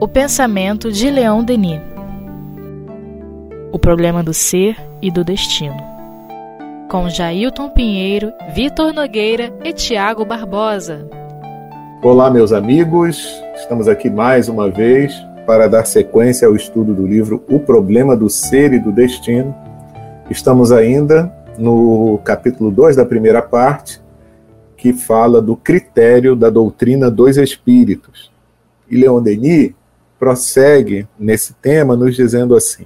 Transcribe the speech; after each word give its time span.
O 0.00 0.06
pensamento 0.06 0.92
de 0.92 1.10
Leon 1.10 1.42
Denis. 1.42 1.80
O 3.72 3.78
problema 3.78 4.22
do 4.22 4.32
ser 4.32 4.76
e 5.02 5.10
do 5.10 5.24
destino. 5.24 5.76
Com 6.88 7.08
Jailton 7.08 7.70
Pinheiro, 7.70 8.32
Vitor 8.54 8.92
Nogueira 8.92 9.52
e 9.64 9.72
Tiago 9.72 10.24
Barbosa. 10.24 11.08
Olá, 12.02 12.30
meus 12.30 12.52
amigos. 12.52 13.26
Estamos 13.56 13.88
aqui 13.88 14.08
mais 14.08 14.48
uma 14.48 14.70
vez 14.70 15.12
para 15.46 15.68
dar 15.68 15.86
sequência 15.86 16.46
ao 16.46 16.54
estudo 16.54 16.94
do 16.94 17.06
livro 17.06 17.42
O 17.48 17.58
Problema 17.58 18.16
do 18.16 18.30
Ser 18.30 18.72
e 18.72 18.78
do 18.78 18.92
Destino. 18.92 19.54
Estamos 20.30 20.70
ainda 20.70 21.32
no 21.58 22.18
capítulo 22.24 22.70
2 22.70 22.96
da 22.96 23.04
primeira 23.04 23.42
parte, 23.42 24.03
que 24.84 24.92
fala 24.92 25.40
do 25.40 25.56
critério 25.56 26.36
da 26.36 26.50
doutrina 26.50 27.10
dos 27.10 27.38
espíritos. 27.38 28.30
E 28.86 28.98
Leon 28.98 29.22
Denis 29.22 29.72
prossegue 30.18 31.08
nesse 31.18 31.54
tema 31.54 31.96
nos 31.96 32.14
dizendo 32.14 32.54
assim: 32.54 32.84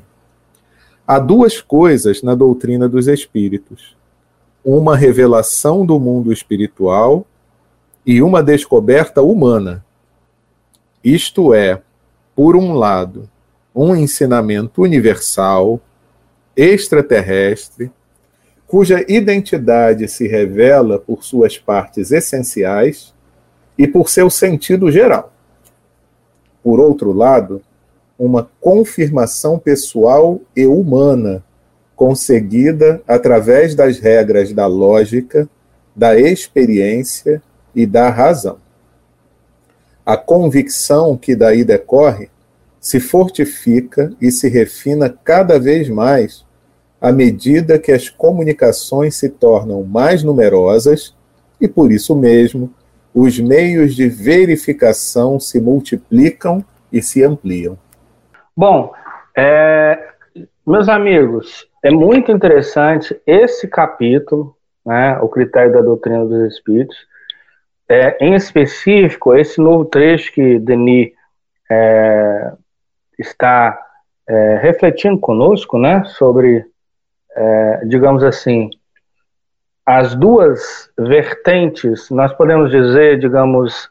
há 1.04 1.18
duas 1.18 1.60
coisas 1.60 2.22
na 2.22 2.36
doutrina 2.36 2.88
dos 2.88 3.08
espíritos: 3.08 3.96
uma 4.64 4.96
revelação 4.96 5.84
do 5.84 5.98
mundo 5.98 6.32
espiritual 6.32 7.26
e 8.06 8.22
uma 8.22 8.44
descoberta 8.44 9.20
humana. 9.20 9.84
Isto 11.02 11.52
é, 11.52 11.82
por 12.32 12.54
um 12.54 12.74
lado, 12.74 13.28
um 13.74 13.96
ensinamento 13.96 14.82
universal, 14.82 15.80
extraterrestre, 16.56 17.90
cuja 18.68 19.02
identidade 19.08 20.06
se 20.06 20.28
revela 20.28 20.98
por 20.98 21.24
suas 21.24 21.56
partes 21.56 22.12
essenciais 22.12 23.14
e 23.78 23.88
por 23.88 24.10
seu 24.10 24.28
sentido 24.28 24.92
geral. 24.92 25.32
Por 26.62 26.78
outro 26.78 27.10
lado, 27.10 27.62
uma 28.18 28.50
confirmação 28.60 29.58
pessoal 29.58 30.38
e 30.54 30.66
humana, 30.66 31.42
conseguida 31.96 33.02
através 33.08 33.74
das 33.74 33.98
regras 33.98 34.52
da 34.52 34.66
lógica, 34.66 35.48
da 35.96 36.18
experiência 36.18 37.42
e 37.74 37.86
da 37.86 38.10
razão. 38.10 38.58
A 40.04 40.16
convicção 40.16 41.16
que 41.16 41.34
daí 41.34 41.64
decorre 41.64 42.28
se 42.78 43.00
fortifica 43.00 44.12
e 44.20 44.30
se 44.30 44.48
refina 44.48 45.08
cada 45.08 45.58
vez 45.58 45.88
mais 45.88 46.44
à 47.00 47.12
medida 47.12 47.78
que 47.78 47.92
as 47.92 48.08
comunicações 48.08 49.16
se 49.16 49.28
tornam 49.28 49.82
mais 49.84 50.22
numerosas 50.22 51.14
e, 51.60 51.68
por 51.68 51.92
isso 51.92 52.14
mesmo, 52.16 52.72
os 53.14 53.38
meios 53.38 53.94
de 53.94 54.08
verificação 54.08 55.40
se 55.40 55.60
multiplicam 55.60 56.64
e 56.92 57.02
se 57.02 57.22
ampliam. 57.22 57.78
Bom, 58.56 58.92
é, 59.36 60.08
meus 60.66 60.88
amigos, 60.88 61.66
é 61.82 61.90
muito 61.90 62.32
interessante 62.32 63.20
esse 63.26 63.68
capítulo, 63.68 64.56
né, 64.84 65.18
o 65.20 65.28
critério 65.28 65.72
da 65.72 65.80
doutrina 65.80 66.24
dos 66.24 66.52
espíritos, 66.52 66.96
é, 67.88 68.16
em 68.20 68.34
específico, 68.34 69.34
esse 69.34 69.60
novo 69.60 69.84
trecho 69.86 70.32
que 70.32 70.58
Denis 70.58 71.12
é, 71.70 72.52
está 73.18 73.80
é, 74.28 74.56
refletindo 74.56 75.18
conosco, 75.18 75.78
né, 75.78 76.04
sobre, 76.04 76.66
é, 77.38 77.84
digamos 77.86 78.24
assim, 78.24 78.68
as 79.86 80.14
duas 80.14 80.90
vertentes, 80.98 82.10
nós 82.10 82.32
podemos 82.34 82.70
dizer, 82.70 83.18
digamos, 83.18 83.88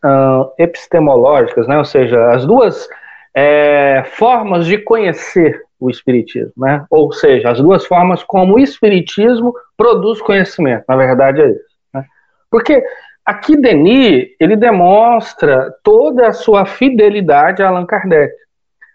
epistemológicas, 0.59 1.67
né, 1.67 1.77
ou 1.77 1.85
seja, 1.85 2.31
as 2.31 2.45
duas 2.45 2.87
é, 3.33 4.03
formas 4.15 4.65
de 4.65 4.77
conhecer 4.77 5.61
o 5.79 5.89
Espiritismo, 5.89 6.53
né, 6.57 6.85
ou 6.89 7.11
seja, 7.11 7.49
as 7.49 7.59
duas 7.59 7.85
formas 7.85 8.23
como 8.23 8.55
o 8.55 8.59
Espiritismo 8.59 9.53
produz 9.75 10.21
conhecimento, 10.21 10.83
na 10.87 10.95
verdade 10.95 11.41
é 11.41 11.49
isso. 11.49 11.77
Né? 11.93 12.05
Porque 12.51 12.83
Aqui 13.27 13.57
Denis, 13.57 14.29
ele 14.39 14.55
demonstra 14.55 15.69
toda 15.83 16.29
a 16.29 16.31
sua 16.31 16.65
fidelidade 16.65 17.61
a 17.61 17.67
Allan 17.67 17.85
Kardec. 17.85 18.33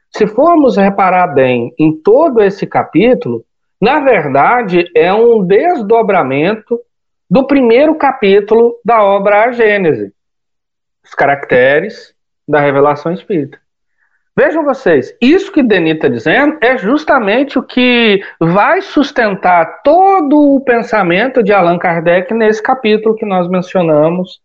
Se 0.08 0.26
formos 0.26 0.78
reparar 0.78 1.26
bem 1.26 1.74
em 1.78 1.92
todo 2.00 2.42
esse 2.42 2.66
capítulo, 2.66 3.44
na 3.82 3.98
verdade 3.98 4.88
é 4.94 5.12
um 5.12 5.44
desdobramento 5.44 6.80
do 7.28 7.44
primeiro 7.48 7.96
capítulo 7.96 8.78
da 8.84 9.02
obra 9.02 9.42
A 9.42 9.50
Gênese, 9.50 10.12
os 11.04 11.12
caracteres 11.14 12.14
da 12.46 12.60
revelação 12.60 13.12
espírita. 13.12 13.58
Vejam 14.36 14.64
vocês, 14.64 15.14
isso 15.20 15.50
que 15.50 15.64
Denis 15.64 15.96
está 15.96 16.06
dizendo 16.06 16.58
é 16.62 16.78
justamente 16.78 17.58
o 17.58 17.62
que 17.62 18.22
vai 18.38 18.80
sustentar 18.80 19.82
todo 19.82 20.54
o 20.54 20.60
pensamento 20.60 21.42
de 21.42 21.52
Allan 21.52 21.78
Kardec 21.78 22.32
nesse 22.32 22.62
capítulo 22.62 23.16
que 23.16 23.26
nós 23.26 23.48
mencionamos 23.48 24.40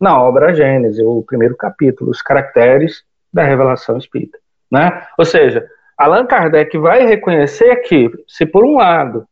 na 0.00 0.20
obra 0.20 0.52
Gênesis, 0.52 0.98
o 0.98 1.22
primeiro 1.22 1.56
capítulo, 1.56 2.10
os 2.10 2.20
caracteres 2.20 3.04
da 3.32 3.44
revelação 3.44 3.96
espírita. 3.96 4.38
Né? 4.68 5.06
Ou 5.16 5.24
seja, 5.24 5.66
Allan 5.96 6.26
Kardec 6.26 6.76
vai 6.78 7.06
reconhecer 7.06 7.76
que, 7.82 8.10
se 8.26 8.46
por 8.46 8.64
um 8.64 8.76
lado 8.76 9.26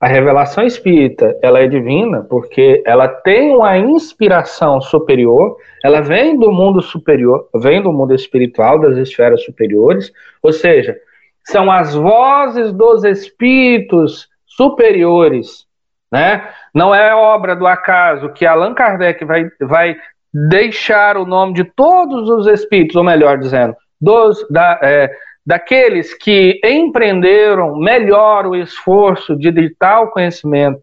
a 0.00 0.06
revelação 0.06 0.64
espírita 0.64 1.36
ela 1.42 1.58
é 1.58 1.66
divina 1.66 2.22
porque 2.22 2.82
ela 2.86 3.08
tem 3.08 3.56
uma 3.56 3.76
inspiração 3.76 4.80
superior, 4.80 5.56
ela 5.82 6.00
vem 6.00 6.38
do 6.38 6.52
mundo 6.52 6.80
superior, 6.80 7.48
vem 7.54 7.82
do 7.82 7.92
mundo 7.92 8.14
espiritual, 8.14 8.78
das 8.78 8.96
esferas 8.96 9.42
superiores, 9.44 10.12
ou 10.40 10.52
seja, 10.52 10.96
são 11.44 11.70
as 11.70 11.94
vozes 11.94 12.72
dos 12.72 13.04
espíritos 13.04 14.28
superiores, 14.46 15.66
né? 16.12 16.48
Não 16.72 16.94
é 16.94 17.14
obra 17.14 17.56
do 17.56 17.66
acaso 17.66 18.28
que 18.30 18.46
Allan 18.46 18.74
Kardec 18.74 19.24
vai, 19.24 19.50
vai 19.60 19.96
deixar 20.32 21.16
o 21.16 21.24
nome 21.24 21.54
de 21.54 21.64
todos 21.64 22.28
os 22.28 22.46
espíritos, 22.46 22.96
ou 22.96 23.02
melhor 23.02 23.38
dizendo, 23.38 23.74
dos, 24.00 24.46
da, 24.48 24.78
é, 24.82 25.10
daqueles 25.48 26.12
que 26.12 26.60
empreenderam 26.62 27.74
melhor 27.74 28.46
o 28.46 28.54
esforço 28.54 29.34
de 29.34 29.50
ditar 29.50 30.02
o 30.02 30.10
conhecimento, 30.10 30.82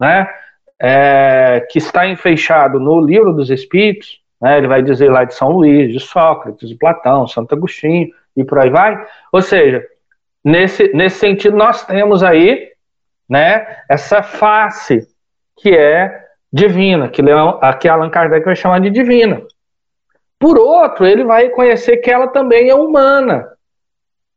né, 0.00 0.26
é, 0.80 1.66
que 1.70 1.76
está 1.76 2.08
enfeixado 2.08 2.80
no 2.80 3.02
livro 3.02 3.34
dos 3.34 3.50
Espíritos, 3.50 4.18
né, 4.40 4.56
ele 4.56 4.66
vai 4.66 4.82
dizer 4.82 5.10
lá 5.10 5.24
de 5.24 5.34
São 5.34 5.50
Luís, 5.50 5.92
de 5.92 6.00
Sócrates, 6.00 6.70
de 6.70 6.74
Platão, 6.74 7.28
Santo 7.28 7.54
Agostinho 7.54 8.08
e 8.34 8.42
por 8.42 8.58
aí 8.58 8.70
vai. 8.70 8.98
Ou 9.30 9.42
seja, 9.42 9.84
nesse, 10.42 10.90
nesse 10.94 11.18
sentido 11.18 11.54
nós 11.54 11.84
temos 11.84 12.22
aí, 12.22 12.66
né, 13.28 13.82
essa 13.90 14.22
face 14.22 15.06
que 15.54 15.76
é 15.76 16.24
divina, 16.50 17.10
que, 17.10 17.20
Leão, 17.20 17.60
que 17.78 17.86
Allan 17.86 18.08
Kardec 18.08 18.42
vai 18.42 18.56
chamar 18.56 18.80
de 18.80 18.88
divina. 18.88 19.42
Por 20.38 20.58
outro, 20.58 21.04
ele 21.04 21.24
vai 21.24 21.42
reconhecer 21.42 21.98
que 21.98 22.10
ela 22.10 22.28
também 22.28 22.70
é 22.70 22.74
humana, 22.74 23.46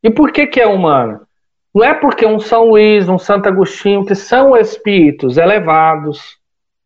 e 0.03 0.09
por 0.09 0.31
que, 0.31 0.47
que 0.47 0.59
é 0.59 0.67
humana? 0.67 1.21
Não 1.73 1.83
é 1.83 1.93
porque 1.93 2.25
um 2.25 2.39
São 2.39 2.69
Luís, 2.69 3.07
um 3.07 3.17
Santo 3.17 3.47
Agostinho, 3.47 4.05
que 4.05 4.15
são 4.15 4.57
espíritos 4.57 5.37
elevados, 5.37 6.37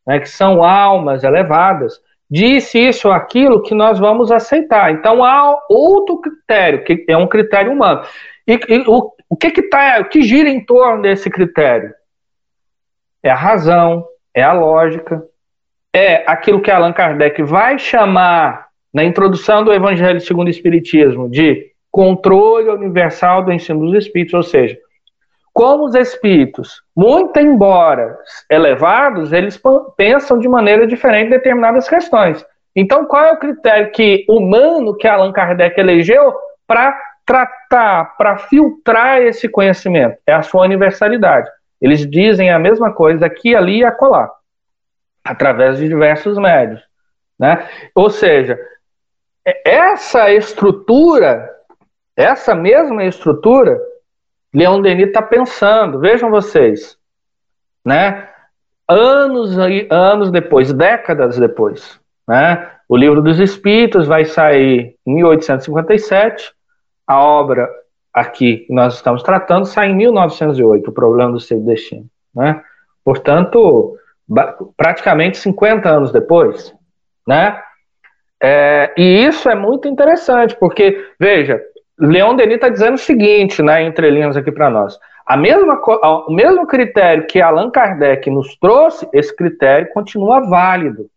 né, 0.05 0.19
que 0.19 0.29
são 0.29 0.63
almas 0.63 1.23
elevadas, 1.23 1.99
disse 2.29 2.79
isso 2.79 3.07
ou 3.07 3.13
aquilo 3.13 3.63
que 3.63 3.73
nós 3.73 3.97
vamos 3.99 4.31
aceitar. 4.31 4.91
Então 4.91 5.23
há 5.23 5.57
outro 5.69 6.19
critério, 6.21 6.83
que 6.83 7.05
é 7.07 7.17
um 7.17 7.27
critério 7.27 7.71
humano. 7.71 8.03
E, 8.47 8.59
e 8.69 8.83
o, 8.87 9.11
o 9.29 9.35
que 9.35 9.49
que 9.49 9.63
tá, 9.63 9.99
o 10.01 10.05
que 10.05 10.21
gira 10.21 10.49
em 10.49 10.63
torno 10.63 11.01
desse 11.01 11.29
critério? 11.29 11.93
É 13.23 13.31
a 13.31 13.35
razão, 13.35 14.05
é 14.35 14.43
a 14.43 14.53
lógica, 14.53 15.23
é 15.91 16.23
aquilo 16.29 16.61
que 16.61 16.69
Allan 16.69 16.93
Kardec 16.93 17.41
vai 17.41 17.79
chamar 17.79 18.67
na 18.93 19.03
introdução 19.03 19.63
do 19.63 19.73
Evangelho 19.73 20.21
segundo 20.21 20.47
o 20.47 20.51
Espiritismo 20.51 21.29
de 21.29 21.71
controle 21.95 22.67
universal 22.67 23.41
do 23.41 23.53
ensino 23.53 23.79
dos 23.79 24.03
espíritos, 24.03 24.33
ou 24.33 24.43
seja, 24.43 24.77
como 25.53 25.85
os 25.85 25.95
espíritos, 25.95 26.83
muito 26.93 27.39
embora 27.39 28.17
elevados, 28.49 29.31
eles 29.31 29.57
pensam 29.95 30.37
de 30.37 30.45
maneira 30.45 30.85
diferente 30.85 31.29
determinadas 31.29 31.87
questões. 31.87 32.45
Então, 32.75 33.05
qual 33.05 33.23
é 33.23 33.31
o 33.31 33.39
critério 33.39 33.91
que 33.91 34.25
humano 34.27 34.97
que 34.97 35.07
Allan 35.07 35.31
Kardec 35.31 35.79
elegeu 35.79 36.35
para 36.67 36.93
tratar, 37.25 38.17
para 38.17 38.39
filtrar 38.39 39.21
esse 39.21 39.47
conhecimento? 39.47 40.17
É 40.27 40.33
a 40.33 40.41
sua 40.41 40.65
universalidade. 40.65 41.49
Eles 41.79 42.05
dizem 42.05 42.51
a 42.51 42.59
mesma 42.59 42.91
coisa 42.91 43.25
aqui, 43.25 43.55
ali 43.55 43.77
e 43.77 43.85
acolá, 43.85 44.29
através 45.23 45.77
de 45.77 45.87
diversos 45.87 46.37
médios. 46.37 46.81
Né? 47.39 47.65
Ou 47.95 48.09
seja, 48.09 48.59
essa 49.63 50.29
estrutura 50.33 51.54
essa 52.15 52.55
mesma 52.55 53.03
estrutura, 53.03 53.79
Leon 54.53 54.81
Denis 54.81 55.07
está 55.07 55.21
pensando. 55.21 55.99
Vejam 55.99 56.29
vocês, 56.29 56.97
né? 57.83 58.29
Anos, 58.87 59.57
anos 59.89 60.31
depois, 60.31 60.71
décadas 60.71 61.37
depois, 61.37 61.99
Né? 62.27 62.71
O 62.87 62.95
Livro 62.95 63.21
dos 63.21 63.39
Espíritos 63.39 64.05
vai 64.05 64.25
sair 64.25 64.95
em 65.05 65.15
1857, 65.15 66.53
a 67.07 67.19
obra 67.19 67.67
aqui 68.13 68.57
que 68.57 68.73
nós 68.73 68.95
estamos 68.95 69.23
tratando 69.23 69.65
sai 69.65 69.89
em 69.89 69.95
1908, 69.95 70.89
o 70.89 70.93
problema 70.93 71.31
do 71.31 71.39
seu 71.39 71.59
destino. 71.61 72.05
Né? 72.33 72.61
Portanto, 73.03 73.97
praticamente 74.77 75.37
50 75.37 75.89
anos 75.89 76.11
depois. 76.11 76.73
Né? 77.27 77.59
É, 78.41 78.93
e 78.95 79.25
isso 79.25 79.49
é 79.49 79.55
muito 79.55 79.87
interessante, 79.87 80.55
porque, 80.55 81.11
veja, 81.19 81.61
Leon 81.99 82.35
Denis 82.35 82.55
está 82.55 82.69
dizendo 82.69 82.95
o 82.95 82.99
seguinte, 82.99 83.61
né, 83.61 83.83
entre 83.83 84.09
linhas 84.09 84.35
aqui 84.35 84.51
para 84.51 84.69
nós. 84.69 84.97
A 85.25 85.35
mesma, 85.35 85.81
o 86.27 86.31
mesmo 86.31 86.67
critério 86.67 87.25
que 87.25 87.41
Allan 87.41 87.71
Kardec 87.71 88.29
nos 88.29 88.55
trouxe, 88.57 89.07
esse 89.11 89.35
critério 89.35 89.91
continua 89.91 90.41
válido. 90.41 91.09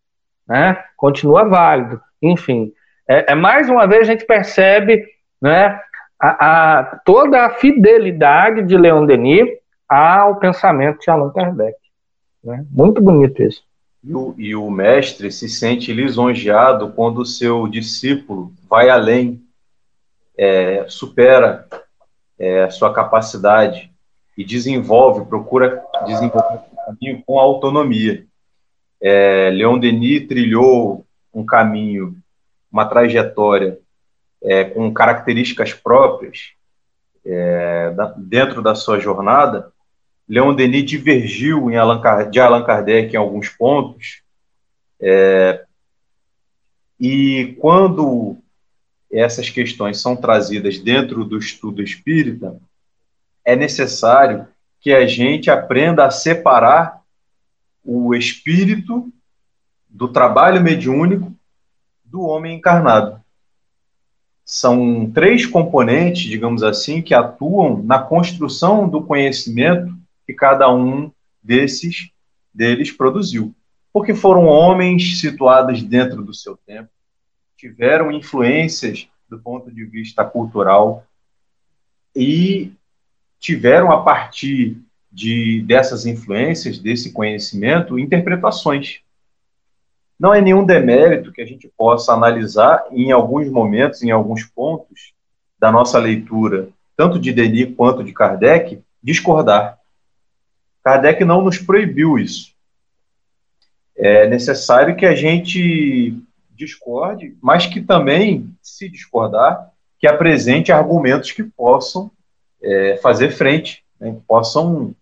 Né? 0.48 0.82
Continua 0.96 1.44
válido. 1.44 2.00
Enfim, 2.22 2.72
é, 3.06 3.32
é 3.32 3.34
mais 3.34 3.68
uma 3.68 3.86
vez 3.86 4.02
a 4.02 4.12
gente 4.12 4.24
percebe 4.24 5.04
né, 5.42 5.78
a, 6.18 6.78
a, 6.78 6.84
toda 7.04 7.44
a 7.44 7.50
fidelidade 7.50 8.62
de 8.62 8.78
Leon 8.78 9.04
Denis 9.04 9.46
ao 9.86 10.36
pensamento 10.36 11.00
de 11.00 11.10
Allan 11.10 11.30
Kardec. 11.30 11.76
Né? 12.42 12.64
Muito 12.70 13.02
bonito 13.02 13.42
isso. 13.42 13.62
E 14.02 14.14
o, 14.14 14.34
e 14.38 14.54
o 14.54 14.70
mestre 14.70 15.30
se 15.30 15.48
sente 15.48 15.92
lisonjeado 15.92 16.92
quando 16.92 17.18
o 17.18 17.26
seu 17.26 17.68
discípulo 17.68 18.52
vai 18.70 18.88
além, 18.88 19.42
é, 20.38 20.86
supera 20.88 21.66
é, 22.38 22.70
sua 22.70 22.92
capacidade 22.94 23.90
e 24.36 24.44
desenvolve, 24.44 25.26
procura 25.26 25.82
desenvolver 26.06 26.60
o 26.72 26.86
caminho 26.86 27.22
com 27.26 27.40
autonomia. 27.40 28.24
É, 29.00 29.50
Leon 29.50 29.78
Denis 29.78 30.28
trilhou 30.28 31.04
um 31.34 31.44
caminho, 31.44 32.16
uma 32.70 32.86
trajetória 32.86 33.78
é, 34.40 34.64
com 34.64 34.92
características 34.94 35.74
próprias 35.74 36.52
é, 37.26 37.90
da, 37.90 38.14
dentro 38.16 38.62
da 38.62 38.76
sua 38.76 39.00
jornada. 39.00 39.72
Leon 40.28 40.54
Denis 40.54 40.84
divergiu 40.84 41.68
Allan, 41.76 42.30
de 42.30 42.38
Allan 42.38 42.62
Kardec 42.62 43.12
em 43.12 43.18
alguns 43.18 43.48
pontos. 43.48 44.22
É, 45.00 45.64
e 47.00 47.56
quando 47.60 48.38
essas 49.10 49.48
questões 49.48 50.00
são 50.00 50.14
trazidas 50.14 50.78
dentro 50.78 51.24
do 51.24 51.38
estudo 51.38 51.82
espírita, 51.82 52.60
é 53.44 53.56
necessário 53.56 54.46
que 54.80 54.92
a 54.92 55.06
gente 55.06 55.50
aprenda 55.50 56.04
a 56.04 56.10
separar 56.10 57.00
o 57.84 58.14
espírito 58.14 59.10
do 59.88 60.08
trabalho 60.08 60.62
mediúnico 60.62 61.34
do 62.04 62.22
homem 62.22 62.56
encarnado. 62.56 63.20
São 64.44 65.10
três 65.10 65.46
componentes, 65.46 66.22
digamos 66.22 66.62
assim, 66.62 67.02
que 67.02 67.14
atuam 67.14 67.82
na 67.82 67.98
construção 67.98 68.88
do 68.88 69.02
conhecimento 69.02 69.94
que 70.26 70.32
cada 70.32 70.72
um 70.72 71.10
desses 71.42 72.10
deles 72.52 72.90
produziu. 72.90 73.54
Porque 73.92 74.14
foram 74.14 74.44
homens 74.44 75.20
situados 75.20 75.82
dentro 75.82 76.22
do 76.22 76.34
seu 76.34 76.56
tempo, 76.56 76.90
tiveram 77.58 78.12
influências 78.12 79.08
do 79.28 79.38
ponto 79.38 79.70
de 79.70 79.84
vista 79.84 80.24
cultural 80.24 81.04
e 82.14 82.72
tiveram, 83.38 83.90
a 83.90 84.02
partir 84.02 84.78
de, 85.10 85.60
dessas 85.62 86.06
influências, 86.06 86.78
desse 86.78 87.12
conhecimento, 87.12 87.98
interpretações. 87.98 89.00
Não 90.18 90.32
é 90.32 90.40
nenhum 90.40 90.64
demérito 90.64 91.32
que 91.32 91.42
a 91.42 91.46
gente 91.46 91.68
possa 91.76 92.12
analisar 92.12 92.84
em 92.92 93.10
alguns 93.10 93.50
momentos, 93.50 94.02
em 94.02 94.10
alguns 94.10 94.44
pontos 94.44 95.12
da 95.58 95.70
nossa 95.70 95.98
leitura, 95.98 96.68
tanto 96.96 97.18
de 97.18 97.32
Denis 97.32 97.74
quanto 97.76 98.04
de 98.04 98.12
Kardec, 98.12 98.80
discordar. 99.02 99.78
Kardec 100.82 101.24
não 101.24 101.42
nos 101.42 101.58
proibiu 101.58 102.18
isso. 102.18 102.52
É 103.96 104.28
necessário 104.28 104.96
que 104.96 105.04
a 105.04 105.14
gente 105.14 106.22
discorde, 106.58 107.36
mas 107.40 107.66
que 107.66 107.80
também, 107.80 108.50
se 108.60 108.88
discordar, 108.88 109.70
que 109.98 110.06
apresente 110.06 110.72
argumentos 110.72 111.32
que 111.32 111.44
possam 111.44 112.10
é, 112.62 112.96
fazer 112.98 113.30
frente, 113.30 113.84
né, 113.98 114.12
que 114.12 114.20
possam 114.26 114.94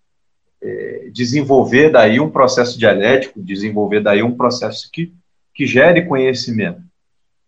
é, 0.63 1.09
desenvolver 1.13 1.91
daí 1.91 2.21
um 2.21 2.31
processo 2.31 2.79
dialético, 2.79 3.43
desenvolver 3.43 4.01
daí 4.01 4.23
um 4.23 4.37
processo 4.37 4.91
que, 4.93 5.13
que 5.55 5.67
gere 5.67 6.07
conhecimento. 6.07 6.83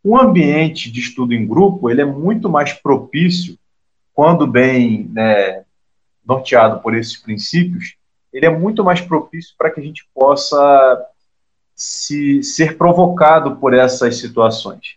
Um 0.04 0.18
ambiente 0.18 0.90
de 0.90 1.00
estudo 1.00 1.34
em 1.34 1.46
grupo 1.46 1.90
ele 1.90 2.00
é 2.00 2.04
muito 2.04 2.48
mais 2.48 2.72
propício, 2.72 3.58
quando 4.14 4.46
bem 4.46 5.08
né, 5.12 5.64
norteado 6.26 6.80
por 6.80 6.96
esses 6.96 7.16
princípios, 7.16 7.94
ele 8.32 8.46
é 8.46 8.50
muito 8.50 8.82
mais 8.84 9.00
propício 9.00 9.54
para 9.56 9.70
que 9.70 9.80
a 9.80 9.82
gente 9.82 10.08
possa 10.14 11.06
se, 11.78 12.42
ser 12.42 12.76
provocado 12.76 13.54
por 13.56 13.72
essas 13.72 14.16
situações. 14.16 14.96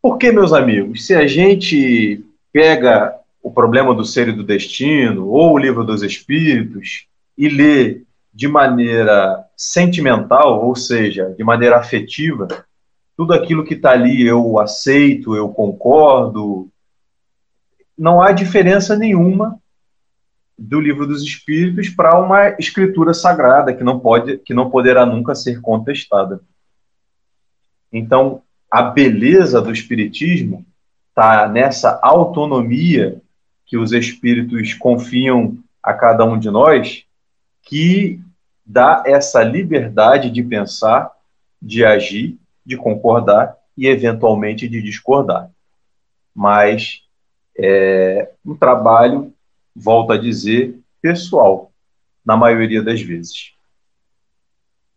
Porque, 0.00 0.30
meus 0.30 0.52
amigos, 0.52 1.04
se 1.04 1.12
a 1.12 1.26
gente 1.26 2.24
pega 2.52 3.12
o 3.42 3.50
problema 3.50 3.92
do 3.92 4.04
ser 4.04 4.28
e 4.28 4.32
do 4.32 4.44
destino, 4.44 5.26
ou 5.26 5.52
o 5.52 5.58
livro 5.58 5.84
dos 5.84 6.04
espíritos, 6.04 7.08
e 7.36 7.48
lê 7.48 8.02
de 8.32 8.46
maneira 8.46 9.44
sentimental, 9.56 10.64
ou 10.64 10.76
seja, 10.76 11.34
de 11.36 11.42
maneira 11.42 11.76
afetiva, 11.76 12.46
tudo 13.16 13.32
aquilo 13.32 13.64
que 13.64 13.74
está 13.74 13.90
ali 13.90 14.24
eu 14.24 14.60
aceito, 14.60 15.34
eu 15.34 15.48
concordo, 15.48 16.68
não 17.98 18.22
há 18.22 18.30
diferença 18.30 18.94
nenhuma 18.94 19.58
do 20.58 20.80
livro 20.80 21.06
dos 21.06 21.22
espíritos 21.22 21.88
para 21.90 22.18
uma 22.18 22.50
escritura 22.58 23.12
sagrada 23.12 23.74
que 23.74 23.84
não 23.84 24.00
pode 24.00 24.38
que 24.38 24.54
não 24.54 24.70
poderá 24.70 25.04
nunca 25.04 25.34
ser 25.34 25.60
contestada. 25.60 26.40
Então, 27.92 28.42
a 28.70 28.82
beleza 28.82 29.60
do 29.60 29.70
espiritismo 29.70 30.64
está 31.08 31.48
nessa 31.48 31.98
autonomia 32.02 33.20
que 33.66 33.76
os 33.76 33.92
espíritos 33.92 34.74
confiam 34.74 35.58
a 35.82 35.92
cada 35.92 36.24
um 36.24 36.38
de 36.38 36.50
nós, 36.50 37.04
que 37.62 38.20
dá 38.64 39.02
essa 39.06 39.42
liberdade 39.42 40.30
de 40.30 40.42
pensar, 40.42 41.10
de 41.60 41.84
agir, 41.84 42.38
de 42.64 42.76
concordar 42.76 43.56
e 43.76 43.86
eventualmente 43.86 44.68
de 44.68 44.82
discordar. 44.82 45.50
Mas 46.34 47.02
é 47.58 48.30
um 48.44 48.54
trabalho 48.54 49.32
volto 49.76 50.12
a 50.12 50.16
dizer, 50.16 50.78
pessoal, 51.02 51.70
na 52.24 52.36
maioria 52.36 52.82
das 52.82 53.00
vezes, 53.00 53.52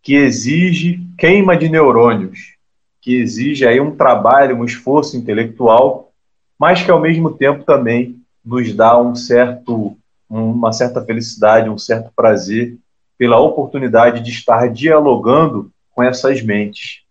que 0.01 0.15
exige 0.15 1.05
queima 1.17 1.57
de 1.57 1.67
neurônios, 1.67 2.55
que 3.01 3.15
exige 3.15 3.67
aí 3.67 3.79
um 3.81 3.95
trabalho, 3.95 4.55
um 4.55 4.65
esforço 4.65 5.17
intelectual, 5.17 6.12
mas 6.57 6.81
que 6.81 6.89
ao 6.89 7.00
mesmo 7.00 7.31
tempo 7.31 7.63
também 7.63 8.21
nos 8.43 8.74
dá 8.74 9.00
um 9.00 9.15
certo, 9.15 9.98
uma 10.29 10.71
certa 10.71 11.03
felicidade, 11.03 11.69
um 11.69 11.77
certo 11.77 12.12
prazer 12.15 12.77
pela 13.17 13.39
oportunidade 13.39 14.24
de 14.24 14.31
estar 14.31 14.69
dialogando 14.69 15.71
com 15.91 16.01
essas 16.01 16.41
mentes 16.41 17.01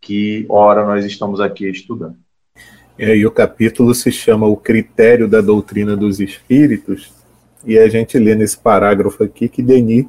que, 0.00 0.44
ora, 0.48 0.84
nós 0.84 1.04
estamos 1.04 1.40
aqui 1.40 1.68
estudando. 1.68 2.25
E 2.98 3.26
o 3.26 3.30
capítulo 3.30 3.94
se 3.94 4.10
chama 4.10 4.46
O 4.46 4.56
Critério 4.56 5.28
da 5.28 5.42
Doutrina 5.42 5.94
dos 5.94 6.18
Espíritos, 6.18 7.12
e 7.62 7.78
a 7.78 7.88
gente 7.88 8.18
lê 8.18 8.34
nesse 8.34 8.56
parágrafo 8.56 9.22
aqui 9.22 9.50
que 9.50 9.62
Denis 9.62 10.06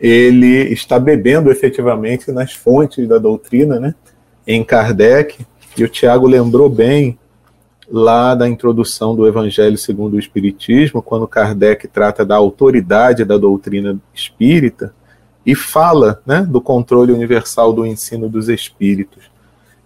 ele 0.00 0.72
está 0.72 0.98
bebendo 0.98 1.48
efetivamente 1.48 2.32
nas 2.32 2.52
fontes 2.52 3.06
da 3.06 3.18
doutrina, 3.18 3.78
né, 3.78 3.94
em 4.44 4.64
Kardec, 4.64 5.46
e 5.78 5.84
o 5.84 5.88
Tiago 5.88 6.26
lembrou 6.26 6.68
bem 6.68 7.16
lá 7.88 8.34
da 8.34 8.48
introdução 8.48 9.14
do 9.14 9.28
Evangelho 9.28 9.78
segundo 9.78 10.14
o 10.14 10.18
Espiritismo, 10.18 11.00
quando 11.00 11.28
Kardec 11.28 11.86
trata 11.86 12.26
da 12.26 12.34
autoridade 12.34 13.24
da 13.24 13.38
doutrina 13.38 13.96
espírita 14.12 14.92
e 15.46 15.54
fala 15.54 16.20
né, 16.26 16.42
do 16.42 16.60
controle 16.60 17.12
universal 17.12 17.72
do 17.72 17.86
ensino 17.86 18.28
dos 18.28 18.48
espíritos 18.48 19.31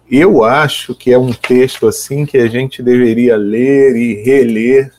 eu 0.09 0.43
acho 0.43 0.95
que 0.95 1.11
é 1.11 1.17
um 1.17 1.33
texto 1.33 1.87
assim 1.87 2.25
que 2.25 2.37
a 2.37 2.47
gente 2.47 2.81
deveria 2.81 3.35
ler 3.35 3.95
e 3.95 4.23
reler 4.23 4.93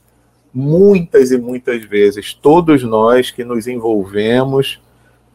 muitas 0.52 1.30
e 1.30 1.38
muitas 1.38 1.84
vezes. 1.84 2.34
Todos 2.34 2.82
nós 2.82 3.30
que 3.30 3.44
nos 3.44 3.66
envolvemos 3.66 4.80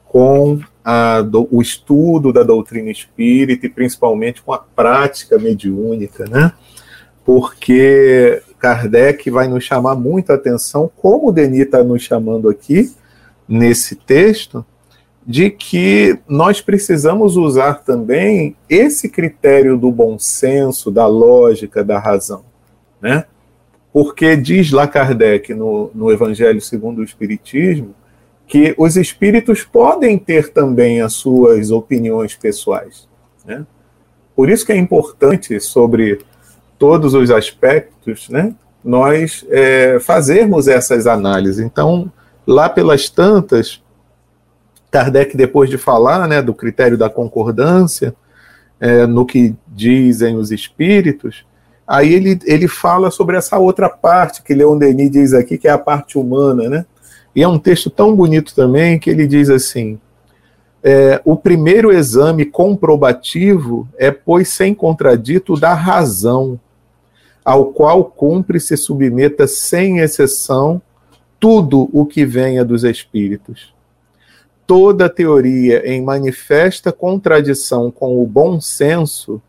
com 0.06 0.60
a, 0.84 1.24
o 1.50 1.62
estudo 1.62 2.32
da 2.32 2.44
doutrina 2.44 2.92
espírita 2.92 3.66
e 3.66 3.70
principalmente 3.70 4.42
com 4.42 4.54
a 4.54 4.60
prática 4.60 5.40
mediúnica, 5.40 6.26
né? 6.26 6.52
Porque 7.26 8.44
Kardec 8.60 9.30
vai 9.30 9.48
nos 9.48 9.64
chamar 9.64 9.96
muita 9.96 10.34
atenção, 10.34 10.92
como 10.98 11.30
o 11.30 11.32
Denis 11.32 11.62
está 11.62 11.84
nos 11.84 12.04
chamando 12.04 12.50
aqui 12.50 12.92
nesse 13.48 13.96
texto, 13.96 14.66
de 15.26 15.50
que 15.50 16.20
nós 16.28 16.62
precisamos 16.62 17.38
usar 17.38 17.84
também 17.84 18.56
esse 18.70 19.08
critério 19.08 19.78
do 19.78 19.92
bom 19.92 20.20
senso, 20.20 20.92
da 20.92 21.08
lógica, 21.08 21.84
da 21.84 21.98
razão, 21.98 22.44
né? 23.02 23.26
Porque 23.92 24.36
diz 24.36 24.72
lá 24.72 24.88
Kardec 24.88 25.54
no, 25.54 25.92
no 25.94 26.12
Evangelho 26.12 26.60
segundo 26.60 27.00
o 27.00 27.04
Espiritismo 27.04 27.96
que 28.48 28.76
os 28.78 28.98
espíritos 28.98 29.64
podem 29.64 30.18
ter 30.18 30.52
também 30.52 31.02
as 31.02 31.14
suas 31.14 31.72
opiniões 31.72 32.36
pessoais, 32.36 33.08
né? 33.46 33.66
Por 34.36 34.50
isso 34.50 34.66
que 34.66 34.72
é 34.72 34.78
importante 34.78 35.60
sobre 35.60 36.20
todos 36.78 37.14
os 37.14 37.30
aspectos, 37.30 38.30
né? 38.30 38.54
Nós 38.84 39.46
é, 39.50 40.00
fazermos 40.00 40.68
essas 40.68 41.08
análises. 41.08 41.60
Então, 41.60 42.12
lá 42.46 42.68
pelas 42.68 43.10
tantas, 43.10 43.83
Kardec, 44.94 45.36
depois 45.36 45.72
de 45.72 45.78
falar 45.80 46.28
né, 46.28 46.40
do 46.40 46.54
critério 46.54 46.96
da 46.96 47.10
concordância, 47.10 48.14
é, 48.80 49.08
no 49.08 49.26
que 49.26 49.56
dizem 49.68 50.36
os 50.36 50.52
espíritos, 50.52 51.44
aí 51.88 52.14
ele, 52.14 52.40
ele 52.46 52.68
fala 52.68 53.10
sobre 53.10 53.36
essa 53.36 53.58
outra 53.58 53.90
parte 53.90 54.44
que 54.44 54.54
Leon 54.54 54.78
Denis 54.78 55.10
diz 55.10 55.34
aqui, 55.34 55.58
que 55.58 55.68
é 55.68 55.72
a 55.72 55.80
parte 55.80 56.16
humana, 56.16 56.70
né? 56.70 56.86
E 57.36 57.42
é 57.42 57.48
um 57.48 57.58
texto 57.58 57.90
tão 57.90 58.16
bonito 58.16 58.54
também 58.54 59.00
que 59.00 59.10
ele 59.10 59.26
diz 59.26 59.50
assim: 59.50 60.00
é, 60.84 61.20
o 61.26 61.36
primeiro 61.36 61.92
exame 61.92 62.46
comprobativo 62.46 63.88
é, 63.98 64.12
pois, 64.12 64.50
sem 64.50 64.76
contradito, 64.76 65.60
da 65.60 65.74
razão, 65.74 66.60
ao 67.44 67.66
qual 67.66 68.06
cumpre 68.06 68.60
se 68.60 68.78
submeta 68.78 69.48
sem 69.48 69.98
exceção 69.98 70.80
tudo 71.40 71.90
o 71.92 72.06
que 72.06 72.24
venha 72.28 72.64
dos 72.64 72.84
espíritos 72.84 73.73
toda 74.66 75.10
teoria 75.10 75.88
em 75.88 76.02
manifesta 76.02 76.92
contradição 76.92 77.92
com 77.92 78.22
o 78.22 78.26
bom 78.26 78.60
senso, 78.60 79.42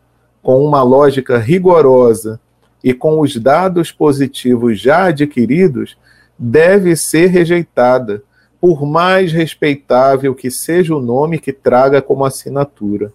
com 0.43 0.65
uma 0.65 0.83
lógica 0.83 1.39
rigorosa 1.39 2.41
e 2.83 2.93
com 2.93 3.21
os 3.21 3.37
dados 3.37 3.91
positivos 3.91 4.79
já 4.79 5.05
adquiridos, 5.05 5.97
deve 6.39 6.97
ser 6.97 7.29
rejeitada, 7.29 8.23
por 8.61 8.85
mais 8.85 9.33
respeitável 9.33 10.35
que 10.35 10.51
seja 10.51 10.95
o 10.95 11.01
nome 11.01 11.39
que 11.39 11.53
traga 11.53 12.01
como 12.01 12.25
assinatura. 12.25 13.13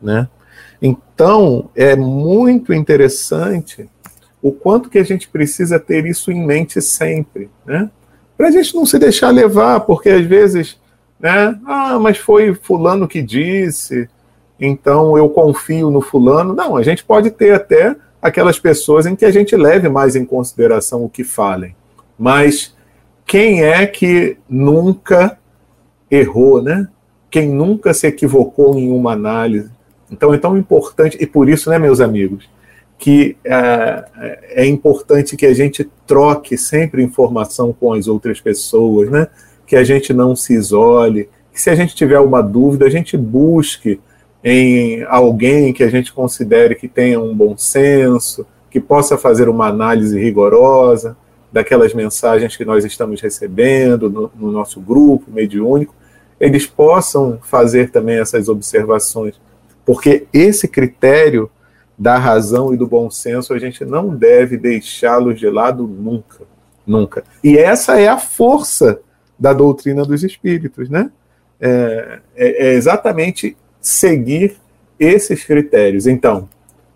Né? 0.00 0.28
Então, 0.80 1.68
é 1.74 1.96
muito 1.96 2.72
interessante 2.72 3.88
o 4.42 4.52
quanto 4.52 4.90
que 4.90 4.98
a 4.98 5.02
gente 5.02 5.28
precisa 5.28 5.80
ter 5.80 6.04
isso 6.06 6.30
em 6.30 6.44
mente 6.44 6.80
sempre, 6.82 7.50
né? 7.64 7.90
Para 8.36 8.48
a 8.48 8.50
gente 8.50 8.74
não 8.74 8.84
se 8.84 8.98
deixar 8.98 9.30
levar, 9.30 9.80
porque 9.80 10.10
às 10.10 10.26
vezes 10.26 10.78
né? 11.24 11.58
Ah, 11.64 11.98
mas 11.98 12.18
foi 12.18 12.54
fulano 12.54 13.08
que 13.08 13.22
disse, 13.22 14.10
então 14.60 15.16
eu 15.16 15.26
confio 15.30 15.90
no 15.90 16.02
fulano. 16.02 16.52
Não, 16.52 16.76
a 16.76 16.82
gente 16.82 17.02
pode 17.02 17.30
ter 17.30 17.54
até 17.54 17.96
aquelas 18.20 18.58
pessoas 18.58 19.06
em 19.06 19.16
que 19.16 19.24
a 19.24 19.30
gente 19.30 19.56
leve 19.56 19.88
mais 19.88 20.14
em 20.16 20.24
consideração 20.26 21.02
o 21.02 21.08
que 21.08 21.24
falem. 21.24 21.74
Mas 22.18 22.76
quem 23.24 23.64
é 23.64 23.86
que 23.86 24.36
nunca 24.46 25.38
errou, 26.10 26.62
né? 26.62 26.88
Quem 27.30 27.48
nunca 27.48 27.94
se 27.94 28.06
equivocou 28.06 28.78
em 28.78 28.90
uma 28.90 29.12
análise? 29.12 29.70
Então 30.10 30.34
é 30.34 30.36
tão 30.36 30.58
importante, 30.58 31.16
e 31.18 31.26
por 31.26 31.48
isso, 31.48 31.70
né, 31.70 31.78
meus 31.78 32.02
amigos, 32.02 32.46
que 32.98 33.34
é, 33.42 34.04
é 34.62 34.66
importante 34.66 35.38
que 35.38 35.46
a 35.46 35.54
gente 35.54 35.90
troque 36.06 36.58
sempre 36.58 37.02
informação 37.02 37.72
com 37.72 37.94
as 37.94 38.08
outras 38.08 38.42
pessoas, 38.42 39.10
né? 39.10 39.26
Que 39.74 39.78
a 39.78 39.82
gente 39.82 40.12
não 40.12 40.36
se 40.36 40.54
isole, 40.54 41.28
que 41.52 41.60
se 41.60 41.68
a 41.68 41.74
gente 41.74 41.96
tiver 41.96 42.20
uma 42.20 42.40
dúvida, 42.40 42.86
a 42.86 42.88
gente 42.90 43.16
busque 43.16 44.00
em 44.44 45.02
alguém 45.08 45.72
que 45.72 45.82
a 45.82 45.88
gente 45.88 46.12
considere 46.12 46.76
que 46.76 46.86
tenha 46.86 47.20
um 47.20 47.34
bom 47.34 47.56
senso, 47.58 48.46
que 48.70 48.78
possa 48.78 49.18
fazer 49.18 49.48
uma 49.48 49.66
análise 49.66 50.16
rigorosa 50.16 51.16
daquelas 51.52 51.92
mensagens 51.92 52.56
que 52.56 52.64
nós 52.64 52.84
estamos 52.84 53.20
recebendo 53.20 54.08
no, 54.08 54.30
no 54.36 54.52
nosso 54.52 54.80
grupo 54.80 55.28
mediúnico, 55.28 55.92
eles 56.38 56.66
possam 56.66 57.40
fazer 57.42 57.90
também 57.90 58.20
essas 58.20 58.48
observações, 58.48 59.40
porque 59.84 60.28
esse 60.32 60.68
critério 60.68 61.50
da 61.98 62.16
razão 62.16 62.72
e 62.72 62.76
do 62.76 62.86
bom 62.86 63.10
senso 63.10 63.52
a 63.52 63.58
gente 63.58 63.84
não 63.84 64.14
deve 64.14 64.56
deixá-los 64.56 65.36
de 65.36 65.50
lado 65.50 65.84
nunca, 65.84 66.44
nunca. 66.86 67.24
E 67.42 67.58
essa 67.58 67.98
é 67.98 68.06
a 68.06 68.18
força 68.18 69.00
da 69.38 69.52
doutrina 69.52 70.04
dos 70.04 70.22
espíritos, 70.22 70.88
né? 70.88 71.10
É, 71.60 72.18
é, 72.36 72.66
é 72.68 72.72
exatamente 72.74 73.56
seguir 73.80 74.56
esses 74.98 75.44
critérios. 75.44 76.06
Então, 76.06 76.48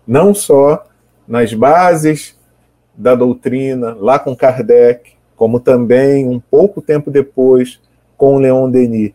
não 0.07 0.33
só 0.33 0.85
nas 1.27 1.53
bases 1.53 2.37
da 2.95 3.15
doutrina, 3.15 3.95
lá 3.97 4.19
com 4.19 4.35
Kardec, 4.35 5.11
como 5.35 5.59
também 5.59 6.27
um 6.27 6.39
pouco 6.39 6.81
tempo 6.81 7.09
depois 7.09 7.79
com 8.17 8.37
Leon 8.37 8.69
Denis, 8.69 9.13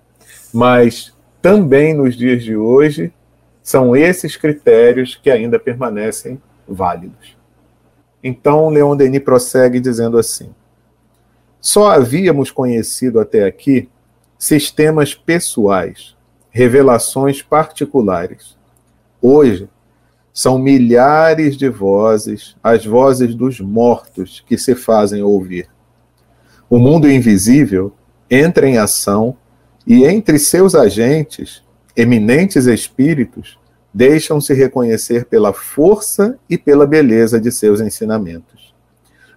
mas 0.52 1.12
também 1.43 1.93
nos 1.93 2.16
dias 2.16 2.43
de 2.43 2.57
hoje, 2.57 3.12
são 3.62 3.95
esses 3.95 4.37
critérios 4.37 5.14
que 5.14 5.31
ainda 5.31 5.59
permanecem 5.59 6.40
válidos. 6.66 7.37
Então, 8.23 8.71
Leon 8.71 8.97
Denis 8.97 9.23
prossegue 9.23 9.81
dizendo 9.81 10.16
assim: 10.16 10.49
só 11.64 11.92
havíamos 11.92 12.50
conhecido 12.50 13.18
até 13.18 13.44
aqui 13.44 13.88
sistemas 14.38 15.14
pessoais, 15.14 16.14
revelações 16.50 17.40
particulares. 17.40 18.54
Hoje, 19.21 19.66
são 20.30 20.59
milhares 20.59 21.56
de 21.56 21.71
vozes, 21.71 22.54
as 22.62 22.85
vozes 22.85 23.35
dos 23.35 23.61
mortos 23.61 24.44
que 24.47 24.59
se 24.59 24.75
fazem 24.75 25.23
ouvir. 25.23 25.66
O 26.68 26.78
mundo 26.78 27.11
invisível 27.11 27.94
entra 28.30 28.68
em 28.68 28.76
ação 28.76 29.35
e, 29.87 30.04
entre 30.04 30.38
seus 30.38 30.75
agentes, 30.75 31.62
eminentes 31.97 32.66
espíritos 32.66 33.59
deixam-se 33.92 34.52
reconhecer 34.52 35.25
pela 35.25 35.54
força 35.54 36.38
e 36.47 36.59
pela 36.59 36.87
beleza 36.87 37.40
de 37.40 37.50
seus 37.50 37.80
ensinamentos 37.80 38.74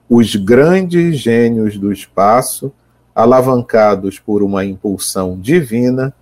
os 0.10 0.36
grandes 0.36 1.18
gênios 1.18 1.78
do 1.78 1.92
espaço, 1.92 2.72
alavancados 3.14 4.20
por 4.20 4.44
uma 4.44 4.64
impulsão 4.64 5.38
divina, 5.40 6.14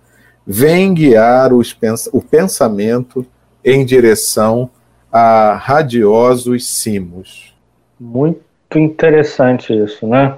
vêm 0.46 0.94
guiar 0.94 1.50
pens 1.78 2.08
o 2.12 2.22
pensamento 2.22 3.26
em 3.64 3.84
direção 3.84 4.70
a 5.10 5.54
radiosos 5.54 6.66
cimos. 6.66 7.54
Muito 7.98 8.40
interessante 8.74 9.76
isso, 9.76 10.06
né? 10.06 10.36